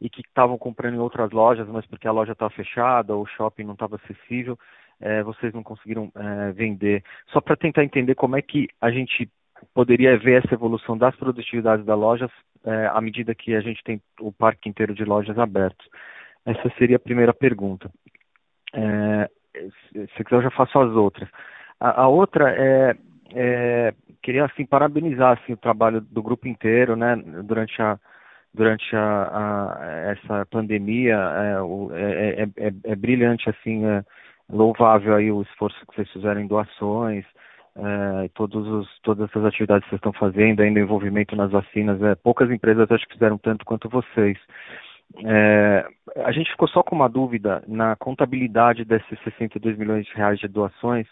[0.00, 3.26] e que estavam comprando em outras lojas, mas porque a loja estava fechada ou o
[3.26, 4.58] shopping não estava acessível,
[4.98, 7.04] é, vocês não conseguiram é, vender.
[7.28, 9.28] Só para tentar entender como é que a gente
[9.74, 12.30] poderia ver essa evolução das produtividades das lojas
[12.64, 15.86] é, à medida que a gente tem o parque inteiro de lojas abertos.
[16.46, 17.90] Essa seria a primeira pergunta.
[18.72, 19.28] É,
[20.16, 21.28] se quiser, eu já faço as outras.
[21.80, 22.94] A, a outra é,
[23.34, 27.98] é, queria assim parabenizar assim o trabalho do grupo inteiro, né, durante a
[28.52, 34.04] durante a, a essa pandemia é, o, é, é, é, é brilhante assim, é
[34.50, 37.24] louvável aí o esforço que vocês fizeram em doações,
[37.76, 42.14] é, todos os, todas essas atividades que vocês estão fazendo, ainda envolvimento nas vacinas, é,
[42.16, 44.36] poucas empresas acho que fizeram tanto quanto vocês.
[45.24, 45.86] É,
[46.24, 50.48] a gente ficou só com uma dúvida na contabilidade desses 62 milhões de reais de
[50.48, 51.06] doações,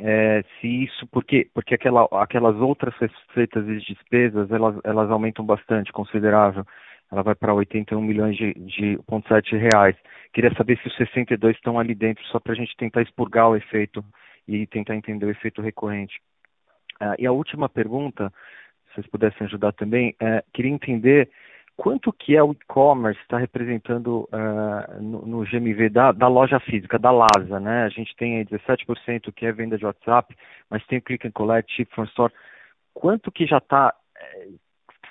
[0.00, 5.92] é, se isso, porque, porque aquela, aquelas outras receitas e despesas, elas, elas aumentam bastante,
[5.92, 6.64] considerável.
[7.10, 9.96] Ela vai para 81 milhões de, de sete reais.
[10.32, 13.56] Queria saber se os 62 estão ali dentro, só para a gente tentar expurgar o
[13.56, 14.04] efeito
[14.46, 16.20] e tentar entender o efeito recorrente.
[17.00, 18.32] Ah, e a última pergunta,
[18.88, 21.30] se vocês pudessem ajudar também, é, queria entender
[21.78, 26.98] quanto que é o e-commerce está representando uh, no, no, GMV da, da, loja física,
[26.98, 27.84] da LASA, né?
[27.84, 30.36] A gente tem aí 17% que é venda de WhatsApp,
[30.68, 32.32] mas tem o Click and Collect, Ship from Store.
[32.92, 34.48] Quanto que já está, eh,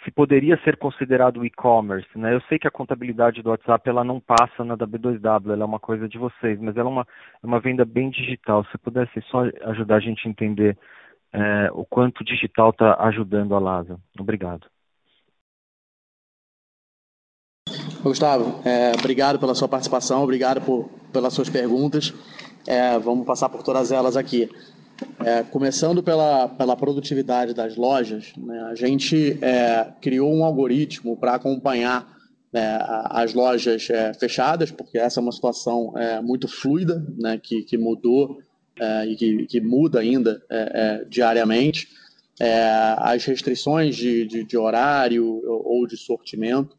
[0.03, 2.33] se poderia ser considerado e-commerce, né?
[2.33, 5.79] Eu sei que a contabilidade do WhatsApp, ela não passa na W2W, ela é uma
[5.79, 7.07] coisa de vocês, mas ela é uma,
[7.41, 8.65] é uma venda bem digital.
[8.65, 10.77] Se pudesse só ajudar a gente a entender
[11.31, 13.97] eh, o quanto digital está ajudando a LASA.
[14.19, 14.67] Obrigado.
[18.03, 22.13] Gustavo, é, obrigado pela sua participação, obrigado por, pelas suas perguntas.
[22.65, 24.49] É, vamos passar por todas elas aqui.
[25.23, 31.35] É, começando pela, pela produtividade das lojas, né, a gente é, criou um algoritmo para
[31.35, 32.17] acompanhar
[32.51, 37.63] né, as lojas é, fechadas, porque essa é uma situação é, muito fluida, né, que,
[37.63, 38.39] que mudou
[39.07, 40.39] e que, que, muda ainda
[41.09, 41.87] diariamente.
[42.99, 46.76] as restrições de, de, de horário ou de sortimento.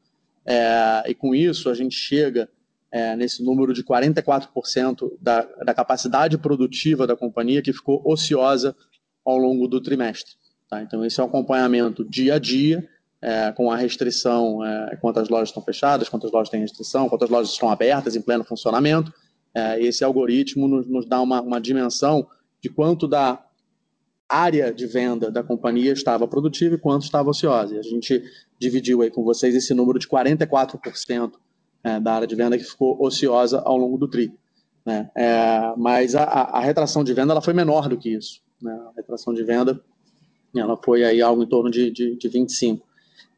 [0.51, 2.49] É, e com isso a gente chega
[2.91, 8.75] é, nesse número de 44% da, da capacidade produtiva da companhia que ficou ociosa
[9.23, 10.33] ao longo do trimestre.
[10.71, 10.83] Tá?
[10.83, 12.89] Então, esse é um acompanhamento dia a dia,
[13.21, 17.51] é, com a restrição, é, quantas lojas estão fechadas, quantas lojas têm restrição, quantas lojas
[17.51, 19.13] estão abertas em pleno funcionamento.
[19.55, 22.27] É, esse algoritmo nos, nos dá uma, uma, dimensão
[22.63, 23.43] de quanto da
[24.29, 27.75] área de venda da companhia estava produtiva e quanto estava ociosa.
[27.75, 28.23] E a gente
[28.59, 31.33] dividiu aí com vocês esse número de 44%
[31.83, 34.33] é, da área de venda que ficou ociosa ao longo do TRI.
[34.85, 35.11] Né?
[35.15, 38.41] É, mas a, retração de venda ela foi menor do que isso.
[38.61, 38.73] Né?
[38.73, 39.81] A retração de venda
[40.57, 42.81] ela foi aí algo em torno de 25%.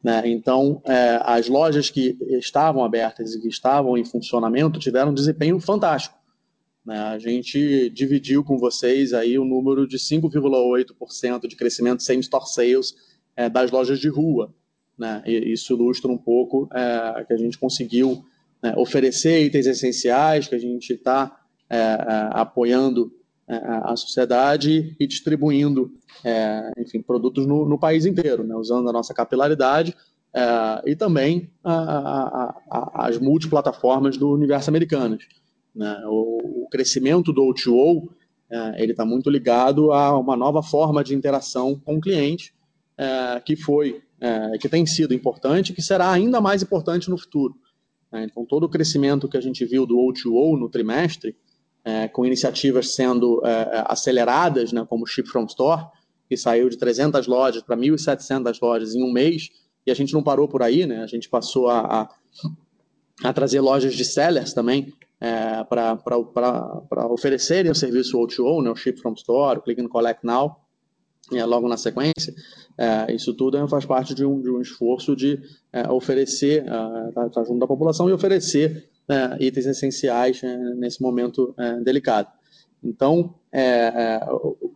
[0.03, 0.23] Né?
[0.25, 5.59] Então, é, as lojas que estavam abertas e que estavam em funcionamento tiveram um desempenho
[5.59, 6.20] fantástico.
[6.85, 6.97] Né?
[6.97, 12.95] A gente dividiu com vocês aí o número de 5,8% de crescimento same-store sales
[13.35, 14.53] é, das lojas de rua.
[14.97, 15.23] Né?
[15.25, 18.23] Isso ilustra um pouco é, que a gente conseguiu
[18.61, 21.39] né, oferecer itens essenciais, que a gente está
[21.69, 21.97] é,
[22.31, 23.11] apoiando
[23.83, 25.91] a sociedade e distribuindo,
[26.77, 28.55] enfim, produtos no, no país inteiro, né?
[28.55, 29.93] usando a nossa capilaridade
[30.85, 35.17] e também a, a, a, as multiplataformas do universo americano.
[35.73, 36.03] Né?
[36.05, 38.09] O, o, crescimento do O2O
[38.49, 42.53] é, ele está muito ligado a uma nova forma de interação com o cliente,
[42.97, 47.55] é, que foi, é, que tem sido importante, que será ainda mais importante no futuro.
[48.11, 48.25] Né?
[48.29, 51.35] Então, todo o crescimento que a gente viu do O2O no trimestre,
[51.83, 55.85] é, com iniciativas sendo é, aceleradas, né, como o Ship From Store,
[56.29, 59.49] que saiu de 300 lojas para 1.700 lojas em um mês,
[59.85, 61.01] e a gente não parou por aí, né?
[61.01, 67.75] a gente passou a, a, a trazer lojas de sellers também, é, para oferecerem o
[67.75, 70.57] serviço O2O, né, o Ship From Store, o Click and Collect Now,
[71.31, 72.33] é, logo na sequência,
[72.77, 75.39] é, isso tudo faz parte de um, de um esforço de
[75.71, 81.01] é, oferecer, estar tá, tá junto da população e oferecer é, itens essenciais é, nesse
[81.01, 82.29] momento delicado.
[82.83, 83.35] Então,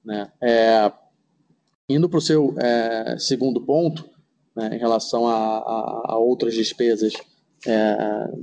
[0.03, 0.33] Né?
[1.87, 2.55] indo para o seu
[3.19, 4.09] segundo ponto,
[4.57, 7.21] né, em relação a, a, a outras despesas é,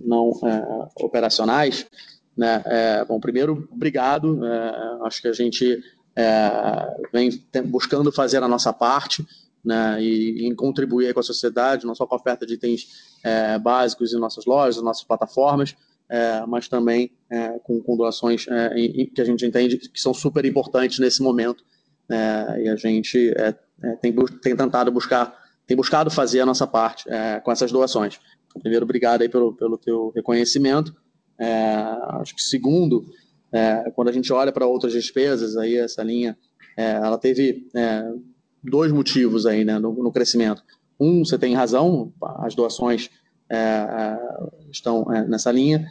[0.04, 1.88] não é, operacionais.
[2.36, 2.62] Né?
[2.66, 4.46] É, bom, primeiro, obrigado.
[4.46, 5.82] É, acho que a gente
[6.16, 7.30] é, vem
[7.66, 9.26] buscando fazer a nossa parte
[9.66, 13.58] né, e em contribuir com a sociedade, não só com a oferta de itens é,
[13.58, 15.76] básicos em nossas lojas, nossas plataformas,
[16.48, 17.12] mas também
[17.64, 18.46] com, com, doações
[19.14, 21.66] que a gente entende que são super importantes nesse momento.
[22.10, 23.36] e a gente
[24.02, 27.04] tem, tem tentado buscar, tem buscado fazer a nossa parte
[27.44, 28.22] com essas doações.
[28.60, 30.96] Primeiro, obrigado aí pelo, pelo teu reconhecimento.
[31.40, 31.76] É,
[32.20, 33.06] acho que segundo,
[33.52, 36.38] é, quando a gente olha para outras despesas, aí essa linha,
[36.76, 38.12] é, ela teve é,
[38.64, 40.64] dois motivos aí né, no, no, crescimento.
[41.00, 43.10] Um, você tem razão, as doações
[43.50, 44.18] é, é,
[44.72, 45.88] estão nessa linha,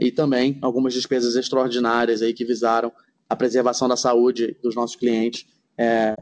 [0.00, 2.90] e também algumas despesas extraordinárias aí que visaram
[3.28, 5.44] a preservação da saúde dos nossos clientes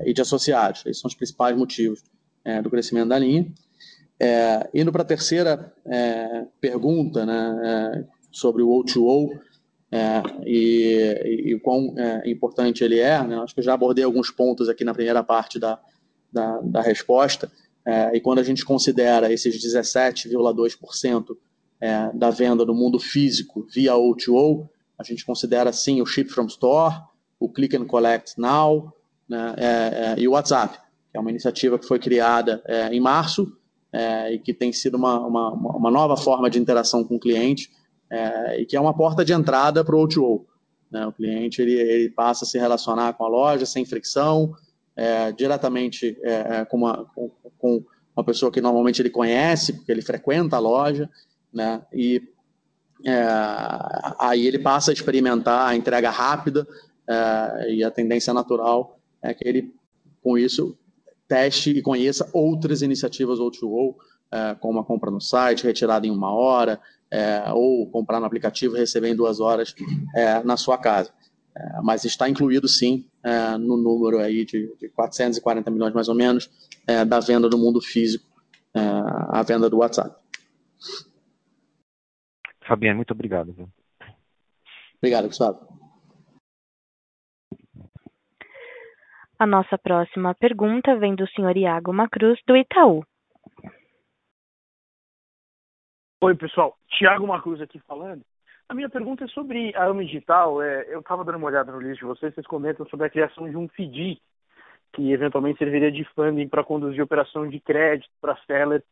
[0.05, 0.81] e de associados.
[0.85, 2.03] Esses são os principais motivos
[2.65, 3.47] do crescimento da linha.
[4.27, 9.39] É, indo para a terceira é, pergunta, né, é, sobre o O2O
[9.93, 14.03] é, e, e, o quão é, importante ele é, né, acho que eu já abordei
[14.03, 15.79] alguns pontos aqui na primeira parte da,
[16.33, 17.53] da, da resposta,
[17.85, 21.37] é, e quando a gente considera esses 17,2%
[22.15, 24.67] da venda no mundo físico via O2O,
[24.99, 26.95] a gente considera sim o Ship from Store,
[27.39, 28.91] o Click and Collect Now
[29.29, 29.55] né,
[30.17, 30.79] e o WhatsApp,
[31.11, 33.55] que é uma iniciativa que foi criada em março,
[33.95, 37.71] é, e que tem sido uma, uma, uma, nova forma de interação com o cliente
[38.11, 40.45] é, e que é uma porta de entrada para o O2O.
[40.91, 41.07] Né?
[41.07, 44.53] O cliente ele, ele, passa a se relacionar com a loja sem fricção,
[44.97, 47.85] é, diretamente é, é, com uma, com, com,
[48.17, 51.09] uma pessoa que normalmente ele conhece, porque ele frequenta a loja,
[51.53, 51.81] né?
[51.93, 52.21] e
[53.07, 53.25] é,
[54.19, 56.67] aí ele passa a experimentar a entrega rápida
[57.69, 59.75] e a tendência natural é que ele,
[60.23, 60.77] com isso,
[61.29, 63.95] teste e conheça outras iniciativas O2O,
[64.33, 68.77] é, como a compra no site, retirada em uma hora, é, ou comprar no aplicativo
[68.77, 69.75] e receber em duas horas
[70.15, 71.13] é, na sua casa.
[71.57, 76.15] É, mas está incluído sim é, no número aí de, de, 440 milhões mais ou
[76.15, 76.51] menos
[76.87, 78.27] é, da venda do mundo físico,
[78.75, 80.17] a venda do WhatsApp.
[82.67, 83.53] Fabiano, muito obrigado.
[83.53, 83.69] Viu?
[84.99, 85.74] Obrigado, Gustavo.
[89.37, 93.05] A nossa próxima pergunta vem do senhor Iago Macruz, do Itaú.
[96.23, 96.77] Oi, pessoal.
[96.89, 98.23] Tiago Macruz aqui falando.
[98.69, 100.63] A minha pergunta é sobre a AMA Digital.
[100.63, 103.51] É, eu estava dando uma olhada no list de vocês, vocês comentam sobre a criação
[103.51, 104.23] de um FDIC,
[104.93, 108.83] que eventualmente serviria de funding para conduzir operação de crédito para seller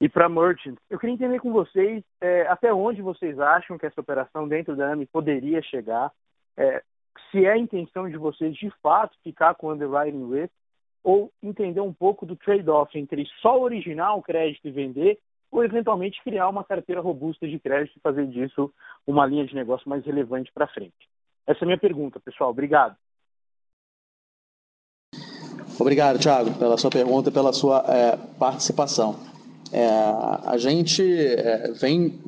[0.00, 0.76] e para merchant.
[0.88, 4.92] Eu queria entender com vocês é, até onde vocês acham que essa operação dentro da
[4.92, 6.10] AMI poderia chegar,
[6.56, 6.82] é,
[7.30, 10.52] se é a intenção de vocês de fato ficar com underwriting risk
[11.02, 15.18] ou entender um pouco do trade-off entre só original crédito e vender
[15.50, 18.72] ou eventualmente criar uma carteira robusta de crédito e fazer disso
[19.06, 21.08] uma linha de negócio mais relevante para frente.
[21.46, 22.50] Essa é a minha pergunta, pessoal.
[22.50, 22.96] Obrigado.
[25.78, 29.14] Obrigado, Thiago, pela sua pergunta e pela sua é, participação.
[29.72, 29.86] É,
[30.44, 32.18] a gente é, vem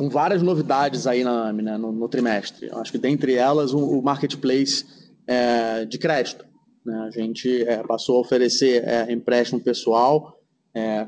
[0.00, 2.70] com várias novidades aí na né, no, no, trimestre.
[2.72, 4.86] Acho que dentre elas o, o marketplace
[5.26, 6.46] é, de crédito.
[6.82, 7.06] Né?
[7.06, 10.38] A gente é, passou a oferecer é, empréstimo pessoal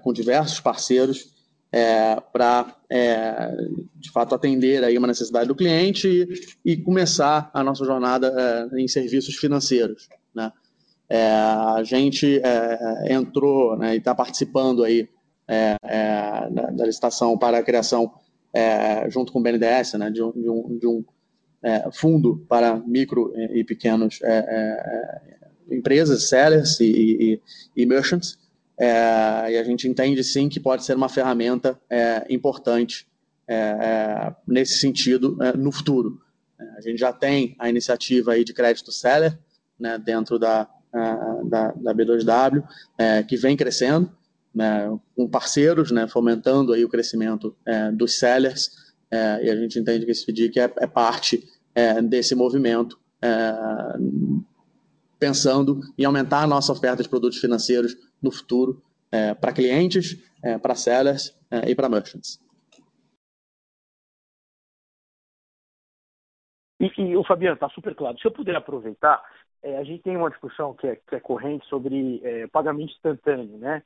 [0.02, 1.32] com diversos parceiros
[2.32, 2.76] para,
[3.94, 6.08] de fato, atender aí uma necessidade do cliente
[6.64, 10.08] e, e começar a nossa jornada em serviços financeiros.
[10.34, 10.52] Né?
[11.08, 15.08] É, a gente é, entrou né, e está participando aí
[15.48, 18.10] é, é, da, da, licitação para a criação,
[18.54, 21.04] é, junto com o BNDES, né, de um, de um, de um
[21.92, 24.18] fundo para micro e pequenos
[25.70, 26.84] empresas, sellers e,
[27.76, 28.36] e, e merchants.
[28.80, 31.80] e a gente entende sim que pode ser uma ferramenta
[32.28, 33.06] importante
[34.44, 36.20] nesse sentido no futuro.
[36.76, 39.38] A gente já tem a iniciativa aí de crédito seller
[39.78, 40.68] né, dentro da,
[41.44, 42.62] da, da B2W,
[42.98, 44.10] é, que vem crescendo,
[44.54, 48.70] né, com parceiros, né, fomentando aí o crescimento é, dos sellers,
[49.10, 51.44] é, e a gente entende que esse FDIC é, é parte
[51.74, 53.54] é, desse movimento, é,
[55.18, 58.82] pensando em aumentar a nossa oferta de produtos financeiros no futuro
[59.40, 60.16] para clientes,
[60.62, 61.36] para sellers
[61.66, 62.40] e para merchants.
[66.80, 68.18] E, e o Fabiano, está super claro.
[68.18, 69.22] Se eu puder aproveitar,
[69.62, 73.56] é, a gente tem uma discussão que é, que é corrente sobre é, pagamento instantâneo,
[73.58, 73.82] né?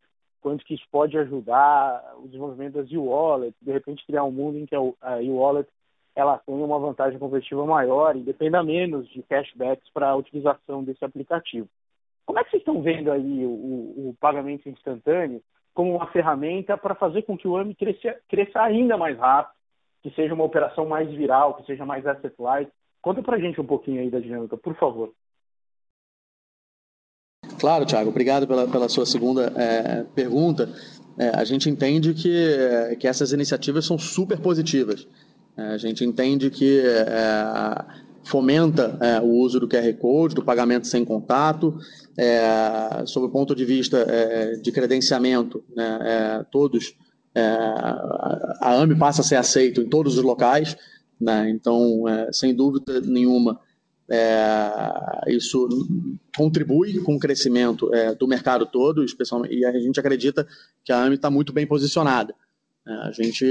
[0.46, 4.64] Quanto que isso pode ajudar o desenvolvimento das e-wallets, de repente criar um mundo em
[4.64, 5.68] que a e-wallet
[6.14, 11.04] ela tenha uma vantagem competitiva maior e dependa menos de cashbacks para a utilização desse
[11.04, 11.66] aplicativo.
[12.24, 15.42] Como é que vocês estão vendo aí o, o, pagamento instantâneo
[15.74, 19.56] como uma ferramenta para fazer com que o AMI cresça, cresça ainda mais rápido,
[20.00, 22.70] que seja uma operação mais viral, que seja mais asset-light?
[23.02, 25.12] Conta para gente um pouquinho aí da dinâmica, por favor.
[27.66, 30.68] Claro, Thiago, obrigado pela, pela sua segunda é, pergunta.
[31.18, 35.04] É, a gente entende que, é, que essas iniciativas são super positivas.
[35.56, 37.84] É, a gente entende que é,
[38.22, 41.76] fomenta é, o uso do QR Code, do pagamento sem contato,
[43.04, 44.06] sob o ponto de vista
[44.62, 46.94] de credenciamento, né, todos,
[48.60, 50.76] a AMI passa a ser aceito em todos os locais,
[51.20, 53.58] né, então, sem dúvida nenhuma,
[54.08, 55.68] é, isso
[56.36, 60.46] contribui com o crescimento é, do mercado todo, especialmente, e a gente acredita
[60.84, 62.34] que a AMI está muito bem posicionada.
[62.86, 63.44] É, a gente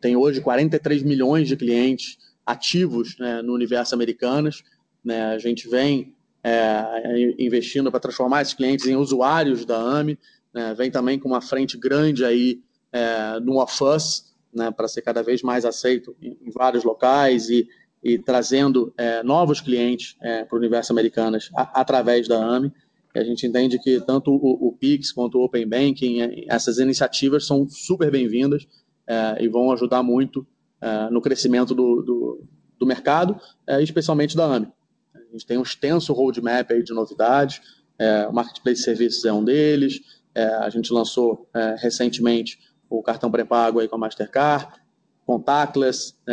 [0.00, 4.62] tem hoje 43 milhões de clientes ativos né, no universo americanos.
[5.02, 6.14] Né, a gente vem
[6.44, 10.18] é, investindo para transformar esses clientes em usuários da AMI,
[10.52, 12.60] né, vem também com uma frente grande aí
[12.92, 17.68] é, no OFUS, né, para ser cada vez mais aceito em, em vários locais e
[18.02, 22.72] e trazendo é, novos clientes é, para o universo americanas a, através da AMI.
[23.14, 26.78] E a gente entende que tanto o, o Pix quanto o Open Banking, é, essas
[26.78, 28.66] iniciativas são super bem-vindas
[29.06, 30.46] é, e vão ajudar muito
[30.80, 32.44] é, no crescimento do, do,
[32.78, 34.68] do mercado, é, especialmente da AMI.
[35.14, 37.60] A gente tem um extenso roadmap aí de novidades,
[38.30, 40.00] o Marketplace Services é um deles,
[40.34, 41.46] a gente lançou
[41.76, 44.66] recentemente o cartão pré-pago aí com a Mastercard,
[45.26, 46.32] contactless, é,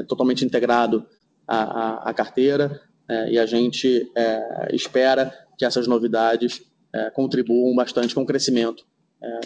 [0.00, 1.06] é, totalmente integrado
[1.46, 6.68] à, à, à carteira, é, e a gente é, espera que essas novidades
[7.14, 8.84] contribuam bastante com o crescimento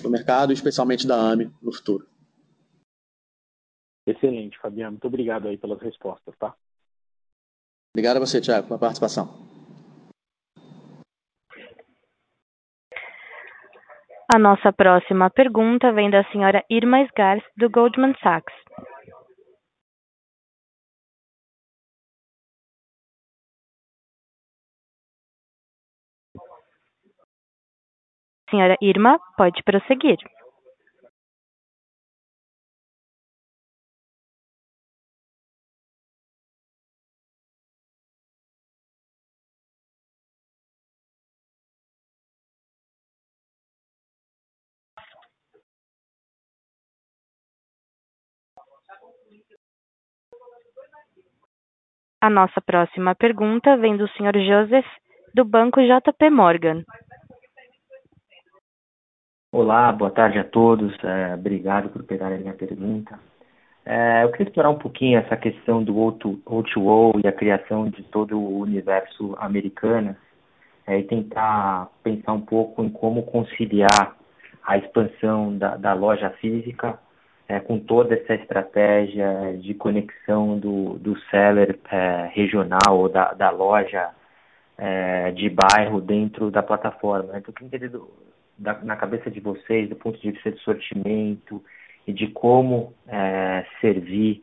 [0.02, 2.06] do mercado, especialmente da AMI, no futuro.
[4.06, 4.92] Excelente, Fabiano.
[4.92, 6.54] Muito obrigado aí pelas respostas, tá?
[7.94, 9.53] Obrigado a você, Tiago, pela participação.
[14.32, 18.54] A nossa próxima pergunta vem da senhora Irma Sgars, do Goldman Sachs.
[28.50, 30.16] Senhora Irma, pode prosseguir.
[52.20, 54.38] A nossa próxima pergunta vem do Sr.
[54.38, 54.86] Joseph
[55.34, 56.82] do banco JP Morgan.
[59.52, 60.96] Olá, boa tarde a todos.
[61.04, 63.18] É, obrigado por pegarem a minha pergunta.
[63.84, 68.38] É, eu queria explorar um pouquinho essa questão do O2O e a criação de todo
[68.38, 70.16] o universo americano
[70.86, 74.16] é, e tentar pensar um pouco em como conciliar
[74.62, 76.98] a expansão da, da loja física
[77.48, 83.50] é, com toda essa estratégia de conexão do, do seller é, regional ou da, da
[83.50, 84.10] loja
[84.78, 87.36] é, de bairro dentro da plataforma.
[87.36, 88.10] Então, eu entender do,
[88.58, 91.62] da, na cabeça de vocês, do ponto de vista de sortimento
[92.06, 94.42] e de como é, servir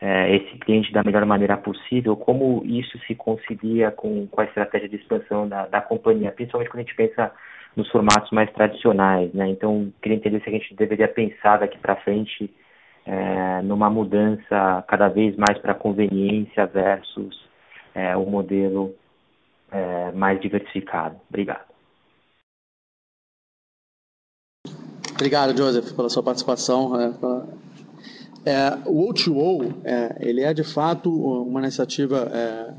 [0.00, 4.88] é, esse cliente da melhor maneira possível, como isso se concilia com, com a estratégia
[4.88, 7.30] de expansão da, da companhia, principalmente quando a gente pensa
[7.76, 9.48] nos formatos mais tradicionais, né?
[9.48, 12.52] Então, queria entender se a gente deveria pensar daqui para frente
[13.06, 17.48] é, numa mudança cada vez mais para conveniência versus
[17.94, 18.94] é, modelo
[19.70, 21.16] é, mais diversificado.
[21.28, 21.70] Obrigado.
[25.12, 26.98] Obrigado, Joseph, pela sua participação.
[26.98, 27.12] É,
[28.44, 32.74] é, o O2O, é, ele é de fato uma iniciativa é,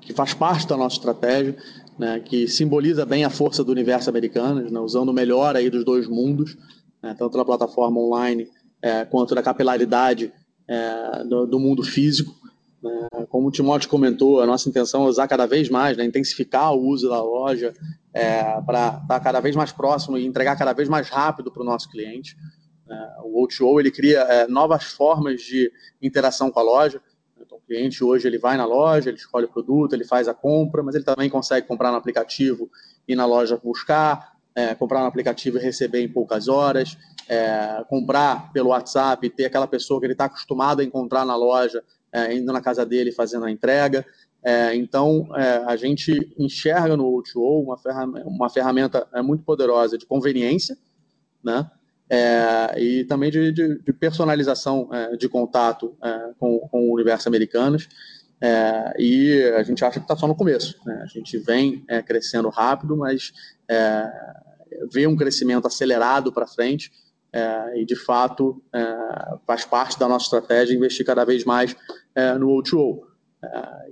[0.00, 1.56] que faz parte da nossa estratégia,
[1.98, 5.84] né, que simboliza bem a força do universo americano, né, usando o melhor aí dos
[5.84, 6.56] dois mundos,
[7.02, 8.48] né, tanto da plataforma online
[8.82, 10.32] é, quanto da capilaridade
[10.68, 12.34] é, do, do, mundo físico.
[12.82, 13.08] Né.
[13.30, 16.86] Como o Timóteo comentou, a nossa intenção é usar cada vez mais, né, intensificar o
[16.86, 17.72] uso da loja
[18.12, 21.66] é, para estar cada vez mais próximo e entregar cada vez mais rápido para o
[21.66, 22.36] nosso cliente.
[22.88, 25.72] É, o O2O ele cria é, novas formas de
[26.02, 27.00] interação com a loja.
[27.40, 30.34] Então, o cliente hoje ele vai na loja, ele escolhe o produto, ele faz a
[30.34, 32.70] compra, mas ele também consegue comprar no aplicativo
[33.08, 36.96] e na loja buscar, é, comprar no aplicativo e receber em poucas horas,
[37.28, 41.82] é, comprar pelo WhatsApp ter aquela pessoa que ele está acostumado a encontrar na loja,
[42.12, 44.06] é, indo na casa dele fazendo a entrega.
[44.42, 45.26] É, então,
[45.66, 50.76] a gente enxerga no O2O uma ferramenta, uma ferramenta muito poderosa de conveniência,
[51.42, 51.66] né?
[52.08, 57.28] É, e também de, de, de personalização é, de contato é, com, com, o universo
[57.28, 57.88] americanos.
[58.40, 60.78] É, e a gente acha que está só no começo.
[60.84, 61.00] Né?
[61.02, 63.32] A gente vem é, crescendo rápido, mas
[63.68, 64.10] é,
[64.92, 66.92] vê um crescimento acelerado para frente.
[67.74, 68.62] e de fato
[69.44, 71.74] faz parte da nossa estratégia investir cada vez mais
[72.38, 73.00] no O2O.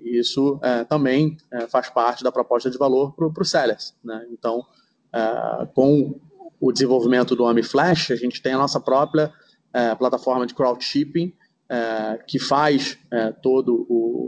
[0.05, 1.37] isso também
[1.69, 3.97] faz parte da proposta de valor para os sellers.
[4.05, 4.27] Né?
[4.31, 4.65] Então,
[5.75, 6.21] com
[6.63, 9.33] o desenvolvimento do AMI Flash, a gente tem a nossa própria
[9.75, 11.35] é, plataforma de crowdshipping,
[11.69, 13.73] é, que faz é, toda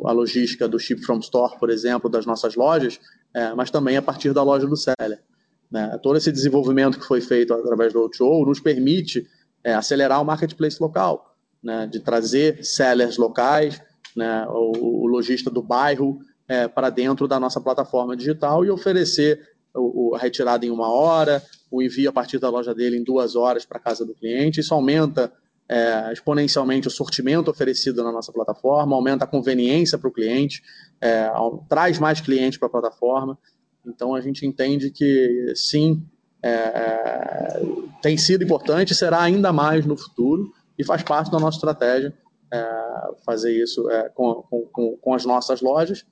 [0.05, 2.99] a logística do Ship from Store, por exemplo, das nossas lojas,
[3.33, 5.23] é, mas também a partir da loja do seller.
[5.71, 5.97] Né?
[6.03, 9.29] Todo esse desenvolvimento que foi feito através do O2O nos permite
[9.63, 11.87] é, acelerar o marketplace local, né?
[11.87, 13.81] de trazer sellers locais,
[14.17, 14.45] né?
[14.49, 16.19] o, o lojista do bairro
[16.49, 21.43] é, para dentro da nossa plataforma digital e oferecer o, a retirada em uma hora,
[21.71, 24.61] o envio a partir da loja dele em duas horas para casa do cliente.
[24.61, 25.33] Isso aumenta
[25.69, 30.63] é, exponencialmente o sortimento oferecido na nossa plataforma, aumenta a conveniência para o cliente,
[31.01, 31.31] é,
[31.69, 33.39] traz mais clientes para a plataforma.
[33.87, 36.03] Então a gente entende que sim,
[36.43, 37.63] é,
[38.03, 42.15] tem sido importante será ainda mais no futuro e faz parte da nossa estratégia
[42.53, 46.05] é, fazer isso é, com, com, com as nossas lojas,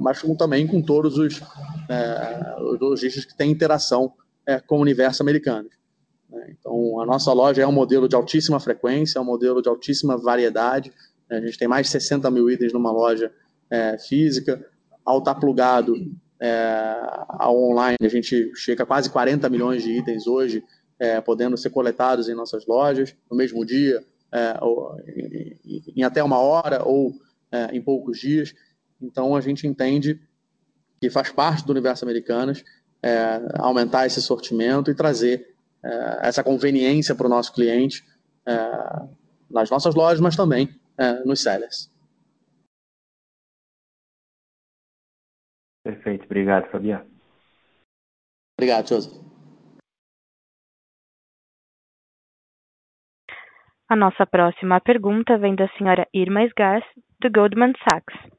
[0.00, 1.40] mas também com todos os,
[2.60, 4.12] os lojistas que têm interação
[4.46, 5.68] é, com o universo americano.
[6.30, 6.54] Né?
[6.58, 10.16] Então, a nossa loja é um modelo de altíssima frequência, é um modelo de altíssima
[10.16, 10.92] variedade.
[11.28, 11.38] Né?
[11.38, 13.32] A gente tem mais de 60 mil itens numa loja
[13.68, 14.64] é, física.
[15.04, 15.94] Ao estar plugado
[16.40, 16.96] é,
[17.28, 20.62] ao online, a gente chega a quase 40 milhões de itens hoje,
[20.98, 26.22] é, podendo ser coletados em nossas lojas no mesmo dia, é, ou, em, em, até
[26.22, 27.12] uma hora ou
[27.52, 28.54] é, em poucos dias.
[29.00, 30.20] Então, a gente entende
[31.00, 32.64] que faz parte do universo Americanas
[33.02, 38.04] é, aumentar esse sortimento e trazer é, essa conveniência para o nosso cliente
[38.46, 38.54] é,
[39.50, 40.68] nas nossas lojas, mas também
[40.98, 41.90] é, nos sellers.
[45.84, 47.08] Perfeito, obrigado, Fabiano.
[48.58, 49.10] Obrigado, José.
[53.88, 56.84] A nossa próxima pergunta vem da senhora Irma Sgars,
[57.20, 58.36] do Goldman Sachs.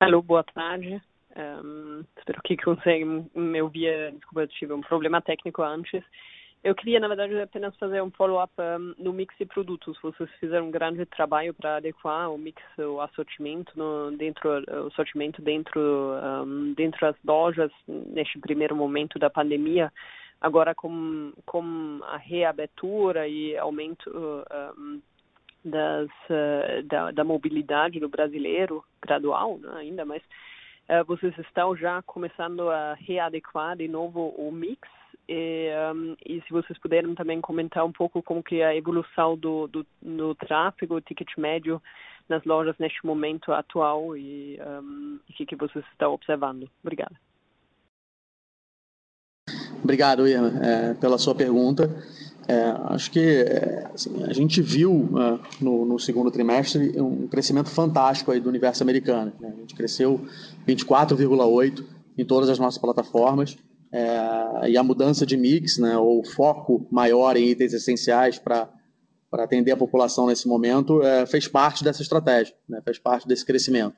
[0.00, 1.02] Alô, boa tarde.
[1.36, 4.12] Um, espero que conseguem me ouvir.
[4.12, 6.04] Desculpa, eu tive um problema técnico antes.
[6.62, 9.98] Eu queria, na verdade, apenas fazer um follow-up um, no mix de produtos.
[10.00, 14.48] Vocês fizeram um grande trabalho para adequar o mix, o assortimento no, dentro,
[14.86, 19.92] o sortimento dentro, um, dentro das lojas neste primeiro momento da pandemia.
[20.40, 24.08] Agora, com, com a reabertura e aumento
[24.78, 25.02] um,
[25.64, 30.22] das, uh, da, da, mobilidade do brasileiro, gradual né, ainda, mas
[30.88, 34.88] uh, vocês estão já começando a readequar de novo o mix
[35.28, 39.36] e, um, e, se vocês puderem também comentar um pouco como que é a evolução
[39.36, 41.82] do, do, do tráfego, ticket médio
[42.28, 46.68] nas lojas neste momento atual e um, o que, que vocês estão observando.
[46.82, 47.14] Obrigada.
[49.82, 51.88] Obrigado, Irma, é, pela sua pergunta.
[52.48, 57.68] É, acho que é, assim, a gente viu é, no, no, segundo trimestre um crescimento
[57.68, 59.34] fantástico aí do universo americano.
[59.38, 59.52] Né?
[59.54, 60.18] A gente cresceu
[60.66, 61.84] 24,8
[62.16, 63.54] em todas as nossas plataformas
[63.92, 68.66] é, e a mudança de mix, né, ou foco maior em itens essenciais para
[69.32, 73.94] atender a população nesse momento é, fez parte dessa estratégia, né, fez parte desse crescimento.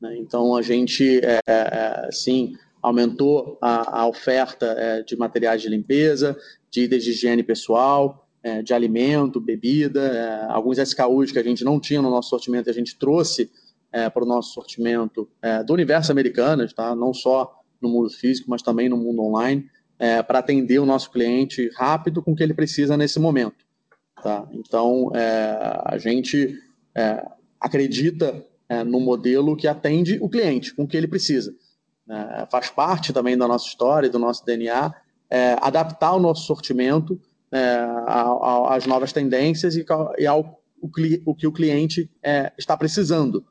[0.00, 0.16] Né?
[0.18, 6.34] Então a gente é, é, sim aumentou a, a oferta de materiais de limpeza,
[6.70, 11.64] de itens de higiene pessoal, é, de alimento, bebida, é, alguns SKUs que a gente
[11.64, 13.50] não tinha no nosso sortimento, a gente trouxe
[14.14, 15.28] para o nosso sortimento
[15.66, 16.94] do universo americano, tá?
[16.94, 19.68] não só no mundo físico, mas também no mundo online,
[20.28, 23.66] para atender o nosso cliente rápido com o que ele precisa nesse momento.
[24.22, 24.48] Tá?
[24.52, 25.10] Então,
[25.84, 26.56] a gente
[27.58, 28.46] acredita
[28.86, 31.52] no modelo que atende o cliente com o que ele precisa
[32.10, 34.92] é, faz parte também da nossa história, do nosso DNA,
[35.30, 37.20] é, adaptar o nosso sortimento
[37.52, 37.86] é,
[38.68, 39.84] às novas tendências e,
[40.18, 40.88] e ao o,
[41.26, 43.44] o, que o cliente é, está precisando.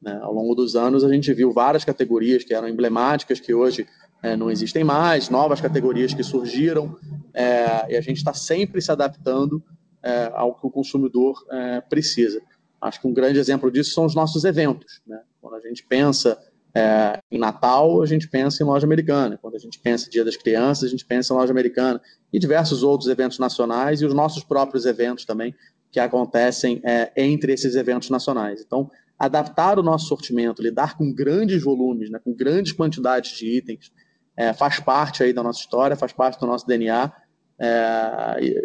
[0.00, 0.18] Né?
[0.22, 3.86] Ao longo dos anos, a gente viu várias categorias que eram emblemáticas, que hoje
[4.22, 6.96] é, não existem mais, novas categorias que surgiram,
[7.32, 9.62] é, e a gente está sempre se adaptando
[10.02, 11.42] é, ao que o consumidor
[11.88, 12.40] precisa.
[12.80, 15.00] Acho que um grande exemplo disso são os nossos eventos.
[15.06, 15.18] Né?
[15.40, 16.38] Quando a gente pensa
[16.74, 19.38] é, em Natal, a gente pensa em loja americana.
[19.40, 22.00] Quando a gente pensa em Dia das Crianças, a gente pensa em loja americana.
[22.32, 25.54] E diversos outros eventos nacionais e os nossos próprios eventos também,
[25.92, 28.60] que acontecem é, entre esses eventos nacionais.
[28.60, 33.92] Então, adaptar o nosso sortimento, lidar com grandes volumes, né, com grandes quantidades de itens,
[34.36, 37.12] é, faz parte aí da nossa história, faz parte do nosso DNA.
[37.56, 38.64] É,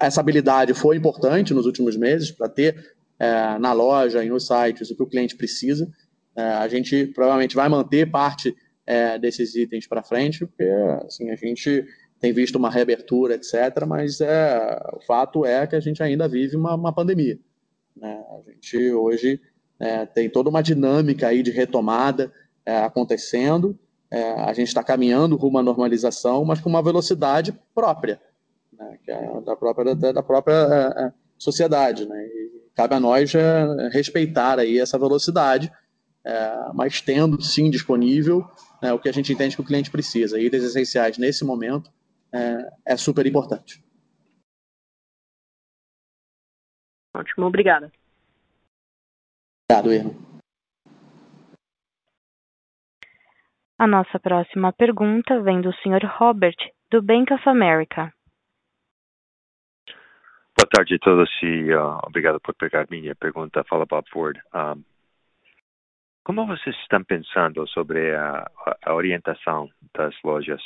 [0.00, 4.90] essa habilidade foi importante nos últimos meses para ter é, na loja e nos sites
[4.90, 5.86] o que o cliente precisa.
[6.38, 10.62] É, a gente provavelmente vai manter parte é, desses itens para frente, porque
[11.04, 11.84] assim, a gente
[12.20, 16.56] tem visto uma reabertura, etc., mas é, o fato é que a gente ainda vive
[16.56, 17.40] uma, uma pandemia.
[17.96, 18.22] Né?
[18.30, 19.40] A gente hoje
[19.80, 22.32] é, tem toda uma dinâmica aí de retomada
[22.64, 23.76] é, acontecendo,
[24.08, 28.20] é, a gente está caminhando rumo à normalização, mas com uma velocidade própria,
[28.72, 28.96] né?
[29.08, 32.06] é da própria, da, própria sociedade.
[32.06, 32.26] Né?
[32.26, 33.32] E cabe a nós
[33.90, 35.70] respeitar aí essa velocidade,
[36.24, 38.48] é, mas tendo sim disponível
[38.82, 40.40] né, o que a gente entende que o cliente precisa.
[40.40, 41.90] Itens essenciais nesse momento
[42.32, 43.82] é, é super importante.
[47.14, 47.90] Ótimo, obrigada.
[49.70, 50.28] Obrigado, Irma.
[53.78, 56.04] A nossa próxima pergunta vem do Sr.
[56.18, 56.56] Robert,
[56.90, 58.12] do Bank of America.
[60.58, 63.62] Boa tarde a todos e uh, obrigado por pegar minha pergunta.
[63.62, 64.36] Fala Bob Ford.
[64.52, 64.82] Um,
[66.28, 68.46] como vocês estão pensando sobre a,
[68.84, 70.60] a orientação das lojas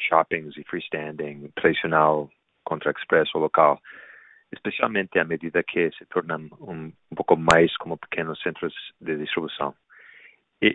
[0.00, 2.30] shoppings e freestanding tradicional
[2.62, 3.80] contra express ou local,
[4.52, 9.74] especialmente à medida que se tornam um, um pouco mais como pequenos centros de distribuição
[10.62, 10.68] e,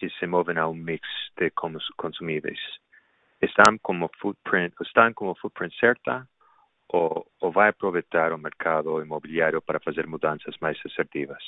[0.00, 1.52] e, e se movem a um mix de
[1.98, 2.58] consumíveis?
[3.42, 6.26] Estão como footprint, estão como footprint certa
[6.88, 11.42] ou, ou vai aproveitar o mercado imobiliário para fazer mudanças mais assertivas?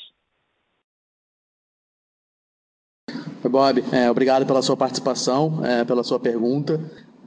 [3.49, 6.81] Bob, é, obrigado pela sua participação, é, pela sua pergunta.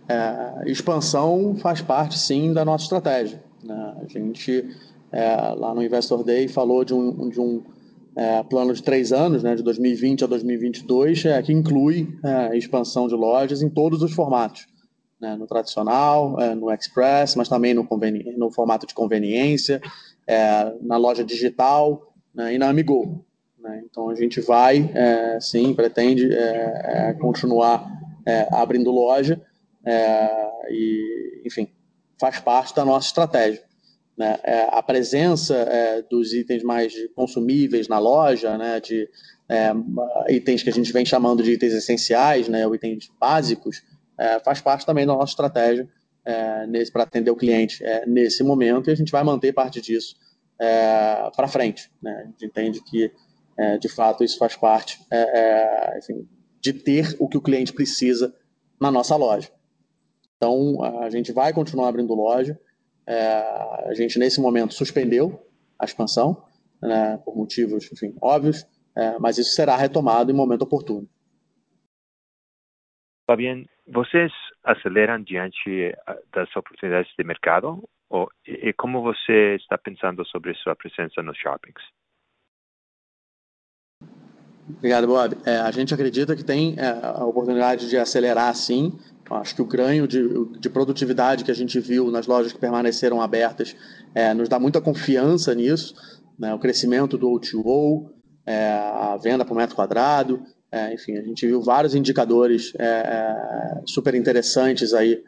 [0.07, 3.43] É, expansão faz parte, sim, da nossa estratégia.
[3.63, 3.95] Né?
[4.01, 4.65] A gente,
[5.11, 7.63] é, lá no Investor Day, falou de um, de um
[8.15, 12.07] é, plano de três anos, né, de 2020 a 2022, é, que inclui
[12.53, 14.67] expansão de lojas em todos os formatos.
[15.19, 15.33] Né?
[15.37, 17.87] no tradicional, no Express, mas também no,
[18.37, 19.81] no formato de conveniência,
[20.81, 23.25] na loja digital né, e na Amigo.
[23.65, 23.81] Né?
[23.89, 27.89] Então a gente vai, é, sim, pretende é, é continuar
[28.23, 29.41] é, abrindo loja
[29.83, 30.29] é,
[30.69, 31.67] e, enfim,
[32.19, 33.63] faz parte da nossa estratégia.
[34.17, 34.39] Né?
[34.69, 35.67] a presença
[36.09, 39.09] dos itens mais consumíveis na loja, né, de
[40.29, 43.83] itens que a gente vem chamando de itens essenciais, né, ou itens básicos,
[44.45, 45.89] faz parte também da nossa estratégia
[46.93, 50.15] para atender o cliente nesse momento e a gente vai manter parte disso
[51.35, 51.91] para frente.
[52.01, 52.21] Né?
[52.23, 53.11] A gente entende que
[53.57, 56.27] é, de fato, isso faz parte é, é, enfim,
[56.61, 58.35] de ter o que o cliente precisa
[58.79, 59.49] na nossa loja.
[60.35, 62.59] Então, a gente vai continuar abrindo loja.
[63.07, 63.15] É,
[63.87, 65.41] a gente, nesse momento, suspendeu
[65.79, 66.43] a expansão,
[66.81, 71.07] né, por motivos enfim, óbvios, é, mas isso será retomado em momento oportuno.
[73.25, 74.31] Fabian, vocês
[74.63, 75.95] aceleram diante
[76.33, 77.83] das oportunidades de mercado?
[78.09, 81.83] Ou, e como você está pensando sobre sua presença nos shoppings?
[84.67, 85.37] Obrigado, Bob.
[85.45, 88.93] É, a gente acredita que tem é, a oportunidade de acelerar sim.
[89.29, 90.27] Acho que o ganho de,
[90.59, 93.75] de, produtividade que a gente viu nas lojas que permaneceram abertas
[94.13, 95.95] é, nos dá muita confiança nisso.
[96.37, 96.53] Né?
[96.53, 98.09] O crescimento do O2O,
[98.45, 104.13] é, a venda por metro quadrado, é, enfim, a gente viu vários indicadores é, super
[104.13, 105.23] interessantes aí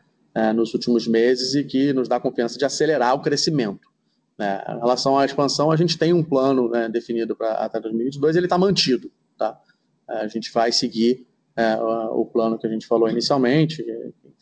[0.54, 3.90] nos últimos meses e que nos dá confiança de acelerar o crescimento.
[4.38, 4.64] Né?
[4.70, 8.46] Em relação à expansão, a gente tem um plano né, definido para até 2022, ele
[8.46, 9.12] está mantido.
[9.38, 9.60] Tá?
[10.08, 13.84] A gente vai seguir é, o plano que a gente falou inicialmente,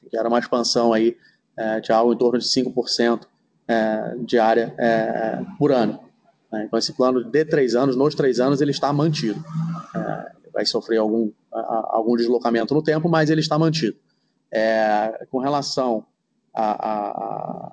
[0.09, 1.17] que era uma expansão aí,
[1.57, 3.25] é, de algo em torno de 5%
[3.67, 5.99] é, de área é, por ano.
[6.51, 6.65] Né?
[6.65, 9.43] Então, esse plano de três anos, nos três anos, ele está mantido.
[9.95, 13.97] É, vai sofrer algum, algum deslocamento no tempo, mas ele está mantido.
[14.51, 16.05] É, com relação
[16.53, 17.71] a, a,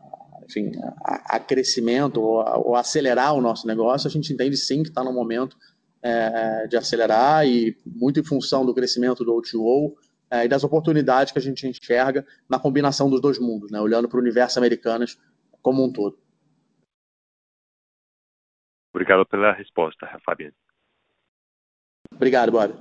[0.49, 0.73] enfim,
[1.05, 5.05] a, a crescimento ou, ou acelerar o nosso negócio, a gente entende sim que está
[5.05, 5.57] no momento
[6.03, 9.95] é, de acelerar e muito em função do crescimento do O2O
[10.31, 14.09] é, e das oportunidades que a gente enxerga na combinação dos dois mundos, né, olhando
[14.09, 15.19] para o universo americanas
[15.63, 16.19] como um todo.
[18.95, 20.55] Obrigado pela resposta, Fabiano.
[22.15, 22.75] Obrigado, Bob.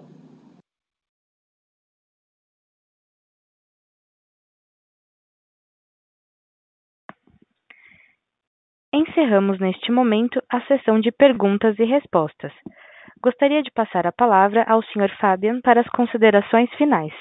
[8.94, 12.52] Encerramos neste momento a sessão de perguntas e respostas.
[13.24, 15.16] Gostaria de passar a palavra ao Sr.
[15.20, 17.14] Fabian para as considerações finais.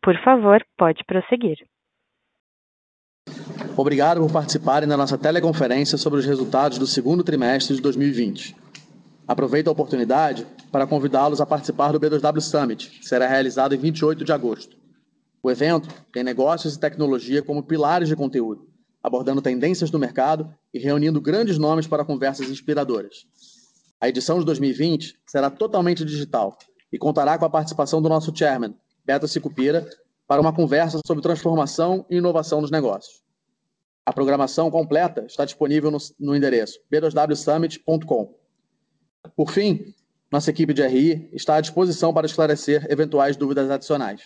[0.00, 1.58] Por favor, pode prosseguir.
[3.76, 8.54] Obrigado por participarem da nossa teleconferência sobre os resultados do segundo trimestre de 2020.
[9.26, 14.24] Aproveito a oportunidade para convidá-los a participar do B2W Summit, que será realizado em 28
[14.24, 14.76] de agosto.
[15.42, 18.68] O evento tem negócios e tecnologia como pilares de conteúdo,
[19.02, 23.26] abordando tendências do mercado e reunindo grandes nomes para conversas inspiradoras.
[24.00, 26.56] A edição de 2020 será totalmente digital
[26.90, 28.74] e contará com a participação do nosso chairman,
[29.04, 29.86] Beto Sicupira,
[30.26, 33.22] para uma conversa sobre transformação e inovação nos negócios.
[34.06, 38.34] A programação completa está disponível no, no endereço b2wsummit.com.
[39.36, 39.94] Por fim,
[40.32, 44.22] nossa equipe de RI está à disposição para esclarecer eventuais dúvidas adicionais.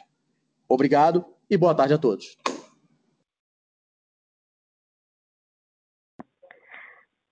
[0.68, 2.37] Obrigado e boa tarde a todos.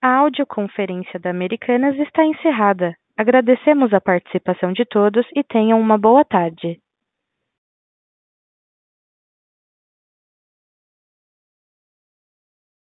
[0.05, 2.93] A audioconferência da Americanas está encerrada.
[3.17, 6.77] Agradecemos a participação de todos e tenham uma boa tarde.